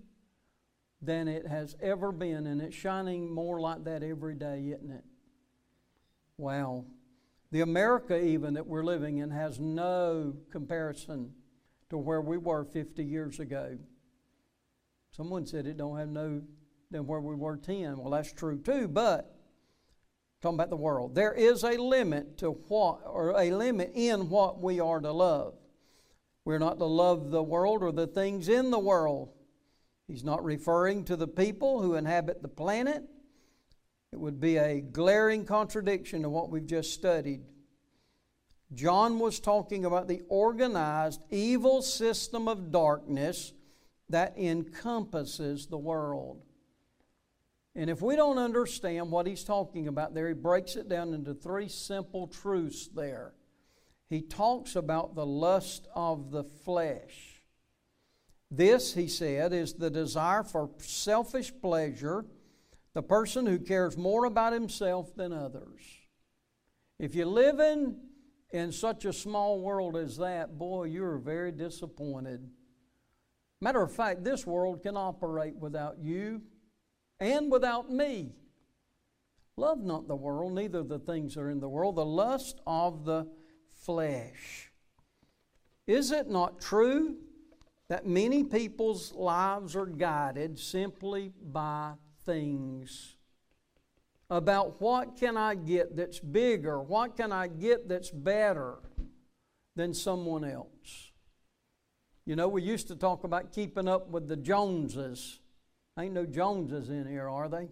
than 1.02 1.28
it 1.28 1.48
has 1.48 1.76
ever 1.82 2.12
been, 2.12 2.46
and 2.46 2.62
it's 2.62 2.76
shining 2.76 3.34
more 3.34 3.60
like 3.60 3.86
that 3.86 4.04
every 4.04 4.36
day, 4.36 4.74
isn't 4.76 4.92
it? 4.92 5.04
Wow. 6.38 6.86
The 7.52 7.62
America, 7.62 8.22
even 8.22 8.54
that 8.56 8.68
we're 8.68 8.84
living 8.84 9.18
in, 9.18 9.32
has 9.32 9.60
no 9.60 10.36
comparison 10.52 11.34
to 11.90 11.98
where 11.98 12.22
we 12.22 12.38
were 12.38 12.66
50 12.66 13.04
years 13.04 13.40
ago. 13.40 13.78
Someone 15.12 15.46
said 15.46 15.66
it 15.66 15.78
don't 15.78 15.98
have 15.98 16.10
no 16.10 16.42
than 16.92 17.08
where 17.08 17.20
we 17.20 17.36
were 17.36 17.58
10. 17.58 17.98
Well, 17.98 18.12
that's 18.12 18.32
true 18.32 18.60
too, 18.60 18.88
but 18.88 19.36
talking 20.42 20.56
about 20.56 20.70
the 20.70 20.78
world. 20.78 21.16
There 21.16 21.34
is 21.34 21.64
a 21.64 21.78
limit 21.78 22.38
to 22.38 22.52
what, 22.52 23.02
or 23.06 23.32
a 23.32 23.52
limit 23.52 23.92
in 23.94 24.30
what 24.30 24.62
we 24.62 24.80
are 24.80 25.00
to 25.00 25.12
love. 25.12 25.56
We're 26.46 26.60
not 26.60 26.80
to 26.80 26.86
love 26.86 27.32
the 27.32 27.44
world 27.44 27.84
or 27.84 27.92
the 27.92 28.08
things 28.08 28.48
in 28.48 28.72
the 28.72 28.80
world. 28.80 29.34
He's 30.08 30.24
not 30.24 30.44
referring 30.44 31.04
to 31.06 31.16
the 31.16 31.28
people 31.28 31.82
who 31.82 31.96
inhabit 31.96 32.42
the 32.42 32.48
planet. 32.48 33.04
It 34.12 34.20
would 34.20 34.40
be 34.40 34.58
a 34.58 34.82
glaring 34.82 35.46
contradiction 35.46 36.24
to 36.24 36.30
what 36.30 36.50
we've 36.50 36.66
just 36.66 36.94
studied. 36.94 37.42
John 38.74 39.20
was 39.20 39.40
talking 39.40 39.86
about 39.86 40.08
the 40.08 40.22
organized 40.30 41.22
evil 41.30 41.82
system 41.82 42.48
of 42.48 42.72
darkness 42.72 43.54
that 44.10 44.38
encompasses 44.38 45.68
the 45.68 45.78
world. 45.78 46.42
And 47.76 47.90
if 47.90 48.02
we 48.02 48.16
don't 48.16 48.38
understand 48.38 49.12
what 49.12 49.28
he's 49.28 49.44
talking 49.44 49.88
about 49.88 50.14
there, 50.14 50.28
he 50.28 50.34
breaks 50.34 50.76
it 50.76 50.90
down 50.90 51.14
into 51.14 51.34
three 51.34 51.68
simple 51.68 52.28
truths 52.28 52.88
there. 52.88 53.34
He 54.10 54.22
talks 54.22 54.76
about 54.76 55.16
the 55.16 55.26
lust 55.26 55.88
of 55.96 56.32
the 56.32 56.44
flesh. 56.44 57.42
This, 58.52 58.96
he 58.96 59.08
said, 59.08 59.54
is 59.54 59.74
the 59.74 59.92
desire 59.92 60.44
for 60.44 60.72
selfish 60.80 61.54
pleasure, 61.62 62.26
the 62.96 63.04
person 63.04 63.46
who 63.46 63.60
cares 63.60 63.96
more 63.96 64.26
about 64.26 64.54
himself 64.54 65.16
than 65.16 65.32
others. 65.32 65.82
If 66.98 67.14
you 67.14 67.26
live 67.26 67.60
in, 67.60 67.98
in 68.52 68.72
such 68.72 69.06
a 69.06 69.14
small 69.14 69.62
world 69.62 69.96
as 69.96 70.18
that, 70.18 70.58
boy, 70.58 70.86
you're 70.86 71.20
very 71.20 71.52
disappointed. 71.52 72.50
Matter 73.62 73.84
of 73.84 73.94
fact, 73.94 74.24
this 74.24 74.48
world 74.48 74.82
can 74.82 74.98
operate 74.98 75.56
without 75.56 76.00
you 76.00 76.42
and 77.20 77.52
without 77.52 77.92
me. 77.92 78.34
Love 79.58 79.84
not 79.84 80.08
the 80.08 80.16
world, 80.16 80.54
neither 80.54 80.84
the 80.84 81.00
things 81.00 81.36
that 81.36 81.42
are 81.42 81.50
in 81.50 81.60
the 81.60 81.68
world, 81.68 81.96
the 81.96 82.06
lust 82.06 82.62
of 82.66 83.04
the 83.04 83.28
flesh. 83.74 84.72
Is 85.86 86.12
it 86.12 86.30
not 86.30 86.62
true 86.62 87.18
that 87.90 88.06
many 88.06 88.44
people's 88.44 89.14
lives 89.14 89.76
are 89.76 89.86
guided 89.86 90.58
simply 90.60 91.34
by 91.42 91.94
things? 92.26 93.18
About 94.30 94.80
what 94.80 95.18
can 95.18 95.36
I 95.36 95.56
get 95.56 95.98
that's 95.98 96.20
bigger? 96.20 96.82
What 96.82 97.18
can 97.18 97.32
I 97.32 97.48
get 97.48 97.90
that's 97.90 98.12
better 98.12 98.76
than 99.76 99.94
someone 99.94 100.44
else? 100.46 101.12
You 102.26 102.36
know, 102.36 102.48
we 102.48 102.62
used 102.62 102.88
to 102.90 102.96
talk 102.96 103.24
about 103.24 103.52
keeping 103.52 103.88
up 103.88 104.10
with 104.10 104.28
the 104.28 104.38
Joneses. 104.38 105.40
Ain't 106.00 106.14
no 106.14 106.26
Joneses 106.26 106.90
in 106.90 107.06
here, 107.06 107.28
are 107.28 107.50
they? 107.50 107.68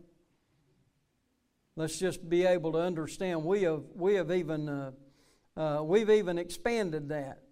Let's 1.77 1.97
just 1.97 2.27
be 2.27 2.45
able 2.45 2.73
to 2.73 2.79
understand. 2.79 3.45
We 3.45 3.61
have, 3.63 3.83
we 3.95 4.15
have 4.15 4.31
even, 4.31 4.67
uh, 4.67 4.91
uh, 5.55 5.83
we've 5.83 6.09
even 6.09 6.37
expanded 6.37 7.07
that. 7.09 7.43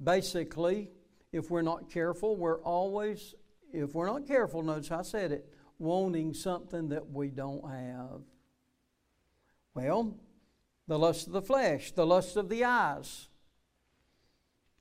Basically, 0.00 0.90
if 1.32 1.50
we're 1.50 1.62
not 1.62 1.90
careful, 1.90 2.36
we're 2.36 2.60
always, 2.62 3.34
if 3.72 3.94
we're 3.94 4.06
not 4.06 4.28
careful, 4.28 4.62
notice 4.62 4.88
how 4.88 5.00
I 5.00 5.02
said 5.02 5.32
it, 5.32 5.52
wanting 5.78 6.34
something 6.34 6.90
that 6.90 7.10
we 7.10 7.30
don't 7.30 7.68
have. 7.68 8.20
Well, 9.74 10.16
the 10.86 10.98
lust 10.98 11.26
of 11.26 11.32
the 11.32 11.42
flesh, 11.42 11.90
the 11.90 12.06
lust 12.06 12.36
of 12.36 12.48
the 12.48 12.62
eyes. 12.64 13.28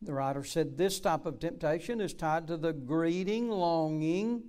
The 0.01 0.13
writer 0.13 0.43
said 0.43 0.77
this 0.77 0.99
type 0.99 1.25
of 1.25 1.39
temptation 1.39 1.99
is 2.01 2.13
tied 2.13 2.47
to 2.47 2.57
the 2.57 2.73
greeting, 2.73 3.49
longing, 3.49 4.43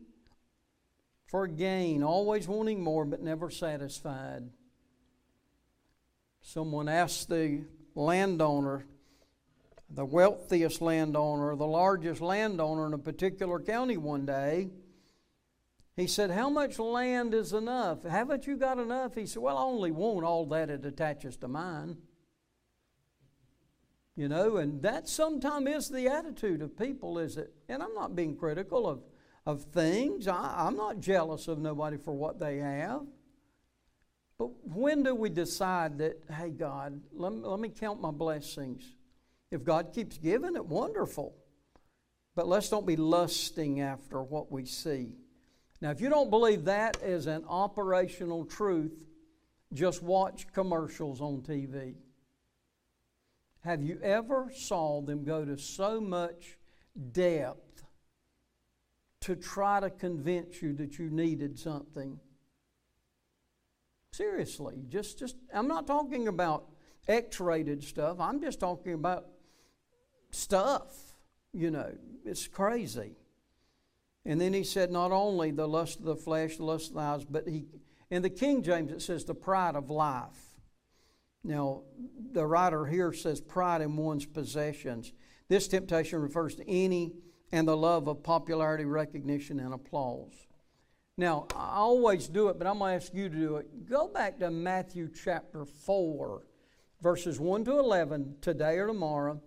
for 1.34 1.48
gain, 1.48 2.04
always 2.04 2.46
wanting 2.46 2.80
more 2.80 3.04
but 3.04 3.20
never 3.20 3.50
satisfied. 3.50 4.44
Someone 6.40 6.88
asked 6.88 7.28
the 7.28 7.64
landowner, 7.96 8.86
the 9.90 10.04
wealthiest 10.04 10.80
landowner, 10.80 11.56
the 11.56 11.66
largest 11.66 12.20
landowner 12.20 12.86
in 12.86 12.92
a 12.92 12.98
particular 12.98 13.58
county 13.58 13.96
one 13.96 14.24
day, 14.24 14.68
he 15.96 16.06
said, 16.06 16.30
How 16.30 16.48
much 16.48 16.78
land 16.78 17.34
is 17.34 17.52
enough? 17.52 18.04
Haven't 18.04 18.46
you 18.46 18.56
got 18.56 18.78
enough? 18.78 19.16
He 19.16 19.26
said, 19.26 19.42
Well, 19.42 19.58
I 19.58 19.62
only 19.62 19.90
want 19.90 20.24
all 20.24 20.46
that 20.46 20.70
it 20.70 20.86
attaches 20.86 21.36
to 21.38 21.48
mine. 21.48 21.96
You 24.14 24.28
know, 24.28 24.58
and 24.58 24.80
that 24.82 25.08
sometimes 25.08 25.68
is 25.68 25.88
the 25.88 26.06
attitude 26.06 26.62
of 26.62 26.78
people, 26.78 27.18
is 27.18 27.36
it? 27.38 27.52
And 27.68 27.82
I'm 27.82 27.94
not 27.94 28.14
being 28.14 28.36
critical 28.36 28.86
of 28.88 29.00
of 29.46 29.64
things. 29.64 30.26
I, 30.28 30.66
I'm 30.66 30.76
not 30.76 31.00
jealous 31.00 31.48
of 31.48 31.58
nobody 31.58 31.96
for 31.96 32.14
what 32.14 32.38
they 32.38 32.58
have. 32.58 33.02
But 34.38 34.46
when 34.66 35.02
do 35.02 35.14
we 35.14 35.28
decide 35.28 35.98
that, 35.98 36.22
hey, 36.30 36.50
God, 36.50 37.00
let 37.12 37.32
me, 37.32 37.40
let 37.42 37.60
me 37.60 37.68
count 37.68 38.00
my 38.00 38.10
blessings? 38.10 38.82
If 39.50 39.62
God 39.62 39.92
keeps 39.94 40.18
giving 40.18 40.56
it, 40.56 40.66
wonderful. 40.66 41.34
But 42.34 42.48
let's 42.48 42.68
don't 42.68 42.86
be 42.86 42.96
lusting 42.96 43.80
after 43.80 44.22
what 44.22 44.50
we 44.50 44.64
see. 44.64 45.12
Now, 45.80 45.90
if 45.90 46.00
you 46.00 46.08
don't 46.08 46.30
believe 46.30 46.64
that 46.64 46.96
is 47.02 47.26
an 47.26 47.44
operational 47.48 48.44
truth, 48.44 48.92
just 49.72 50.02
watch 50.02 50.46
commercials 50.52 51.20
on 51.20 51.42
TV. 51.42 51.94
Have 53.60 53.82
you 53.82 54.00
ever 54.02 54.50
saw 54.54 55.00
them 55.00 55.24
go 55.24 55.44
to 55.44 55.56
so 55.56 56.00
much 56.00 56.58
depth 57.12 57.83
to 59.24 59.34
try 59.34 59.80
to 59.80 59.88
convince 59.88 60.60
you 60.60 60.74
that 60.74 60.98
you 60.98 61.08
needed 61.08 61.58
something. 61.58 62.20
Seriously, 64.12 64.84
just 64.88 65.18
just 65.18 65.36
I'm 65.52 65.66
not 65.66 65.86
talking 65.86 66.28
about 66.28 66.66
X-rated 67.08 67.82
stuff. 67.82 68.20
I'm 68.20 68.42
just 68.42 68.60
talking 68.60 68.92
about 68.92 69.26
stuff, 70.30 70.94
you 71.54 71.70
know. 71.70 71.94
It's 72.26 72.46
crazy. 72.46 73.16
And 74.26 74.38
then 74.38 74.52
he 74.52 74.62
said 74.62 74.90
not 74.90 75.10
only 75.10 75.50
the 75.50 75.66
lust 75.66 76.00
of 76.00 76.04
the 76.04 76.16
flesh, 76.16 76.58
the 76.58 76.64
lust 76.64 76.88
of 76.88 76.94
the 76.94 77.00
eyes, 77.00 77.24
but 77.24 77.48
he 77.48 77.64
in 78.10 78.20
the 78.20 78.30
King 78.30 78.62
James 78.62 78.92
it 78.92 79.00
says 79.00 79.24
the 79.24 79.34
pride 79.34 79.74
of 79.74 79.88
life. 79.88 80.58
Now, 81.42 81.82
the 82.32 82.46
writer 82.46 82.84
here 82.84 83.12
says 83.14 83.40
pride 83.40 83.80
in 83.80 83.96
one's 83.96 84.26
possessions. 84.26 85.12
This 85.48 85.66
temptation 85.66 86.20
refers 86.20 86.54
to 86.56 86.70
any 86.70 87.14
and 87.54 87.68
the 87.68 87.76
love 87.76 88.08
of 88.08 88.20
popularity, 88.24 88.84
recognition, 88.84 89.60
and 89.60 89.72
applause. 89.72 90.32
Now, 91.16 91.46
I 91.54 91.76
always 91.76 92.26
do 92.26 92.48
it, 92.48 92.58
but 92.58 92.66
I'm 92.66 92.80
going 92.80 92.98
to 92.98 93.04
ask 93.04 93.14
you 93.14 93.28
to 93.28 93.36
do 93.36 93.56
it. 93.58 93.88
Go 93.88 94.08
back 94.08 94.40
to 94.40 94.50
Matthew 94.50 95.08
chapter 95.08 95.64
4, 95.64 96.42
verses 97.00 97.38
1 97.38 97.64
to 97.66 97.78
11, 97.78 98.38
today 98.40 98.78
or 98.78 98.88
tomorrow, 98.88 99.40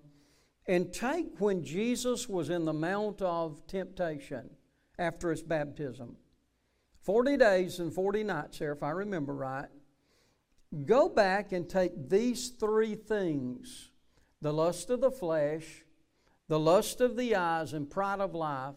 and 0.67 0.93
take 0.93 1.37
when 1.39 1.65
Jesus 1.65 2.29
was 2.29 2.49
in 2.49 2.63
the 2.63 2.71
Mount 2.71 3.21
of 3.21 3.67
Temptation 3.67 4.51
after 4.97 5.29
his 5.29 5.43
baptism. 5.43 6.15
40 7.01 7.35
days 7.35 7.79
and 7.79 7.93
40 7.93 8.23
nights 8.23 8.59
there, 8.59 8.71
if 8.71 8.83
I 8.83 8.91
remember 8.91 9.35
right. 9.35 9.67
Go 10.85 11.09
back 11.09 11.51
and 11.51 11.69
take 11.69 12.07
these 12.07 12.51
three 12.51 12.95
things 12.95 13.89
the 14.41 14.53
lust 14.53 14.89
of 14.91 15.01
the 15.01 15.11
flesh, 15.11 15.83
the 16.47 16.59
lust 16.59 17.01
of 17.01 17.17
the 17.17 17.35
eyes 17.35 17.73
and 17.73 17.89
pride 17.89 18.19
of 18.19 18.33
life, 18.33 18.75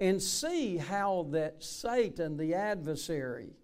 and 0.00 0.20
see 0.20 0.76
how 0.76 1.28
that 1.30 1.62
Satan, 1.62 2.36
the 2.36 2.54
adversary, 2.54 3.54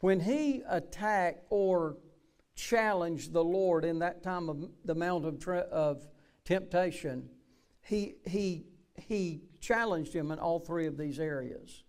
when 0.00 0.20
he 0.20 0.62
attacked 0.68 1.44
or 1.50 1.96
challenged 2.54 3.32
the 3.32 3.42
Lord 3.42 3.84
in 3.84 3.98
that 4.00 4.22
time 4.22 4.48
of 4.48 4.70
the 4.84 4.94
Mount 4.94 5.24
of, 5.24 5.48
of 5.48 6.06
temptation, 6.44 7.28
he, 7.82 8.14
he, 8.24 8.66
he 8.94 9.42
challenged 9.60 10.12
him 10.12 10.30
in 10.30 10.38
all 10.38 10.60
three 10.60 10.86
of 10.86 10.96
these 10.96 11.18
areas. 11.18 11.82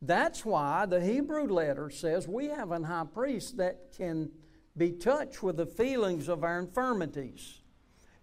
That's 0.00 0.44
why 0.44 0.86
the 0.86 1.00
Hebrew 1.00 1.46
letter 1.46 1.90
says 1.90 2.28
we 2.28 2.48
have 2.48 2.70
an 2.70 2.84
high 2.84 3.06
priest 3.12 3.56
that 3.56 3.94
can 3.96 4.30
be 4.76 4.92
touched 4.92 5.42
with 5.42 5.56
the 5.56 5.66
feelings 5.66 6.28
of 6.28 6.44
our 6.44 6.58
infirmities 6.58 7.60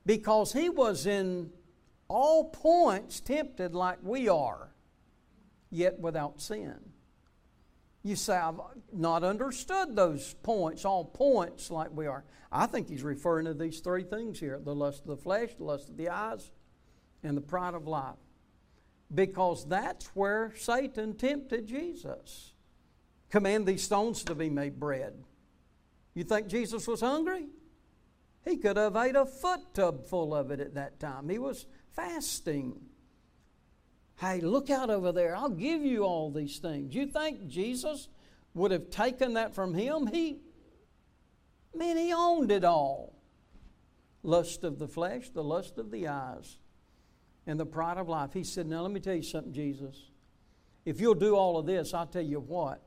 because 0.06 0.54
he 0.54 0.70
was 0.70 1.06
in 1.06 1.52
all 2.08 2.50
points 2.50 3.20
tempted 3.20 3.74
like 3.74 4.00
we 4.04 4.28
are, 4.28 4.74
yet 5.70 6.00
without 6.00 6.42
sin. 6.42 6.80
You 8.04 8.16
say, 8.16 8.36
I've 8.36 8.60
not 8.91 9.24
understood 9.24 9.95
those 9.95 10.34
points, 10.41 10.86
all 10.86 11.06
points 11.06 11.70
like 11.70 11.91
we 11.91 12.08
are. 12.08 12.26
I 12.52 12.66
think 12.66 12.89
he's 12.89 13.04
referring 13.04 13.45
to 13.45 13.54
these 13.54 13.80
three 13.80 14.04
things 14.04 14.39
here 14.39 14.60
the 14.62 14.76
lust 14.76 15.02
of 15.02 15.08
the 15.08 15.18
flesh, 15.18 15.49
the 15.58 15.64
lust 15.64 15.89
of 15.89 15.97
the 15.97 16.10
eyes, 16.10 16.52
and 17.24 17.38
the 17.38 17.41
pride 17.41 17.76
of 17.76 17.88
life. 17.88 18.16
Because 19.14 19.68
that's 19.68 20.08
where 20.08 20.54
Satan 20.58 21.14
tempted 21.16 21.68
Jesus. 21.68 22.54
Command 23.30 23.68
these 23.68 23.84
stones 23.84 24.24
to 24.24 24.36
be 24.36 24.49
made 24.49 24.80
bread. 24.80 25.14
You 26.14 26.24
think 26.24 26.47
Jesus 26.47 26.88
was 26.88 27.02
hungry? 27.02 27.45
He 28.44 28.58
could 28.58 28.78
have 28.78 28.96
ate 28.96 29.16
a 29.16 29.26
foot 29.26 29.74
tub 29.74 30.08
full 30.08 30.34
of 30.34 30.52
it 30.52 30.60
at 30.60 30.74
that 30.76 31.00
time. 31.00 31.30
He 31.30 31.38
was 31.38 31.66
fasting. 31.92 32.80
Hey, 34.16 34.42
look 34.42 34.70
out 34.70 34.89
over 34.89 35.12
there. 35.12 35.36
I'll 35.36 35.50
give 35.50 35.84
you 35.84 36.04
all 36.04 36.32
these 36.32 36.58
things. 36.60 36.94
You 36.96 37.08
think 37.08 37.48
Jesus 37.48 38.08
would 38.54 38.72
have 38.72 38.89
taken 38.89 39.34
that 39.34 39.54
from 39.54 39.74
him? 39.74 40.08
He, 40.08 40.39
man, 41.76 41.98
he 41.98 42.14
owned 42.14 42.52
it 42.52 42.64
all. 42.64 43.16
Lust 44.24 44.64
of 44.64 44.78
the 44.80 44.88
flesh, 44.88 45.30
the 45.30 45.44
lust 45.44 45.78
of 45.78 45.92
the 45.92 46.08
eyes. 46.08 46.58
and 47.48 47.60
the 47.60 47.66
pride 47.66 47.98
of 47.98 48.08
life. 48.08 48.34
He 48.34 48.44
said, 48.44 48.68
Now 48.68 48.82
let 48.82 48.92
me 48.92 49.00
tell 49.00 49.16
you 49.16 49.24
something, 49.24 49.54
Jesus. 49.54 50.10
If 50.86 51.00
you'll 51.02 51.16
do 51.16 51.36
all 51.36 51.58
of 51.58 51.66
this, 51.66 51.94
I'll 51.94 52.08
tell 52.08 52.22
you 52.22 52.39
what. 52.39 52.82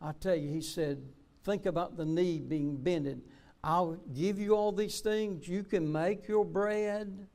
I'll 0.00 0.14
tell 0.14 0.34
you, 0.34 0.48
he 0.48 0.60
said, 0.60 1.02
think 1.44 1.66
about 1.66 1.96
the 1.96 2.04
knee 2.04 2.38
being 2.40 2.76
bended. 2.76 3.22
I'll 3.64 3.96
give 4.14 4.38
you 4.38 4.56
all 4.56 4.72
these 4.72 5.00
things. 5.00 5.46
You 5.46 5.62
can 5.62 5.90
make 5.90 6.26
your 6.26 6.44
bread. 6.44 7.26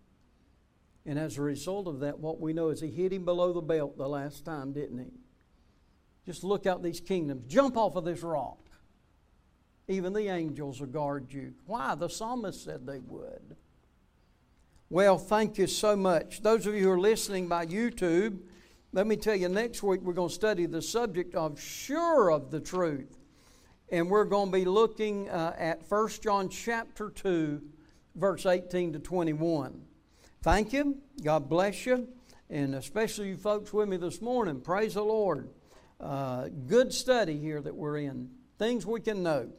And 1.05 1.17
as 1.17 1.37
a 1.37 1.41
result 1.41 1.87
of 1.87 2.01
that, 2.01 2.19
what 2.19 2.41
we 2.41 2.51
know 2.51 2.69
is 2.69 2.81
he 2.81 2.89
hit 2.89 3.13
him 3.13 3.23
below 3.23 3.53
the 3.53 3.61
belt 3.61 3.97
the 3.97 4.09
last 4.09 4.43
time, 4.43 4.73
didn't 4.73 4.99
he? 4.99 5.11
Just 6.25 6.43
look 6.43 6.65
out 6.65 6.83
these 6.83 6.99
kingdoms. 6.99 7.45
Jump 7.47 7.77
off 7.77 7.95
of 7.95 8.03
this 8.03 8.21
rock. 8.23 8.59
Even 9.87 10.11
the 10.11 10.27
angels 10.27 10.81
will 10.81 10.87
guard 10.87 11.31
you. 11.31 11.53
Why? 11.65 11.95
The 11.95 12.09
psalmist 12.09 12.65
said 12.65 12.85
they 12.85 12.99
would. 12.99 13.55
Well, 14.89 15.17
thank 15.17 15.57
you 15.57 15.67
so 15.67 15.95
much. 15.95 16.41
Those 16.41 16.65
of 16.67 16.75
you 16.75 16.83
who 16.83 16.91
are 16.91 16.99
listening 16.99 17.47
by 17.47 17.65
YouTube, 17.65 18.39
let 18.91 19.07
me 19.07 19.15
tell 19.15 19.35
you, 19.35 19.47
next 19.47 19.83
week 19.83 20.01
we're 20.01 20.13
going 20.13 20.29
to 20.29 20.35
study 20.35 20.65
the 20.65 20.81
subject 20.81 21.35
of 21.35 21.59
sure 21.59 22.31
of 22.31 22.51
the 22.51 22.59
truth. 22.59 23.16
And 23.89 24.09
we're 24.09 24.25
going 24.25 24.51
to 24.51 24.57
be 24.57 24.65
looking 24.65 25.29
uh, 25.29 25.55
at 25.57 25.89
1 25.89 26.09
John 26.21 26.49
chapter 26.49 27.09
2, 27.09 27.61
verse 28.15 28.45
18 28.45 28.93
to 28.93 28.99
21. 28.99 29.81
Thank 30.41 30.73
you. 30.73 30.97
God 31.23 31.47
bless 31.47 31.85
you. 31.85 32.09
And 32.49 32.75
especially 32.75 33.29
you 33.29 33.37
folks 33.37 33.71
with 33.71 33.87
me 33.87 33.95
this 33.95 34.21
morning. 34.21 34.59
Praise 34.59 34.95
the 34.95 35.03
Lord. 35.03 35.49
Uh, 36.01 36.49
good 36.67 36.93
study 36.93 37.39
here 37.39 37.61
that 37.61 37.75
we're 37.75 37.97
in. 37.99 38.29
Things 38.59 38.85
we 38.85 38.99
can 38.99 39.23
know. 39.23 39.49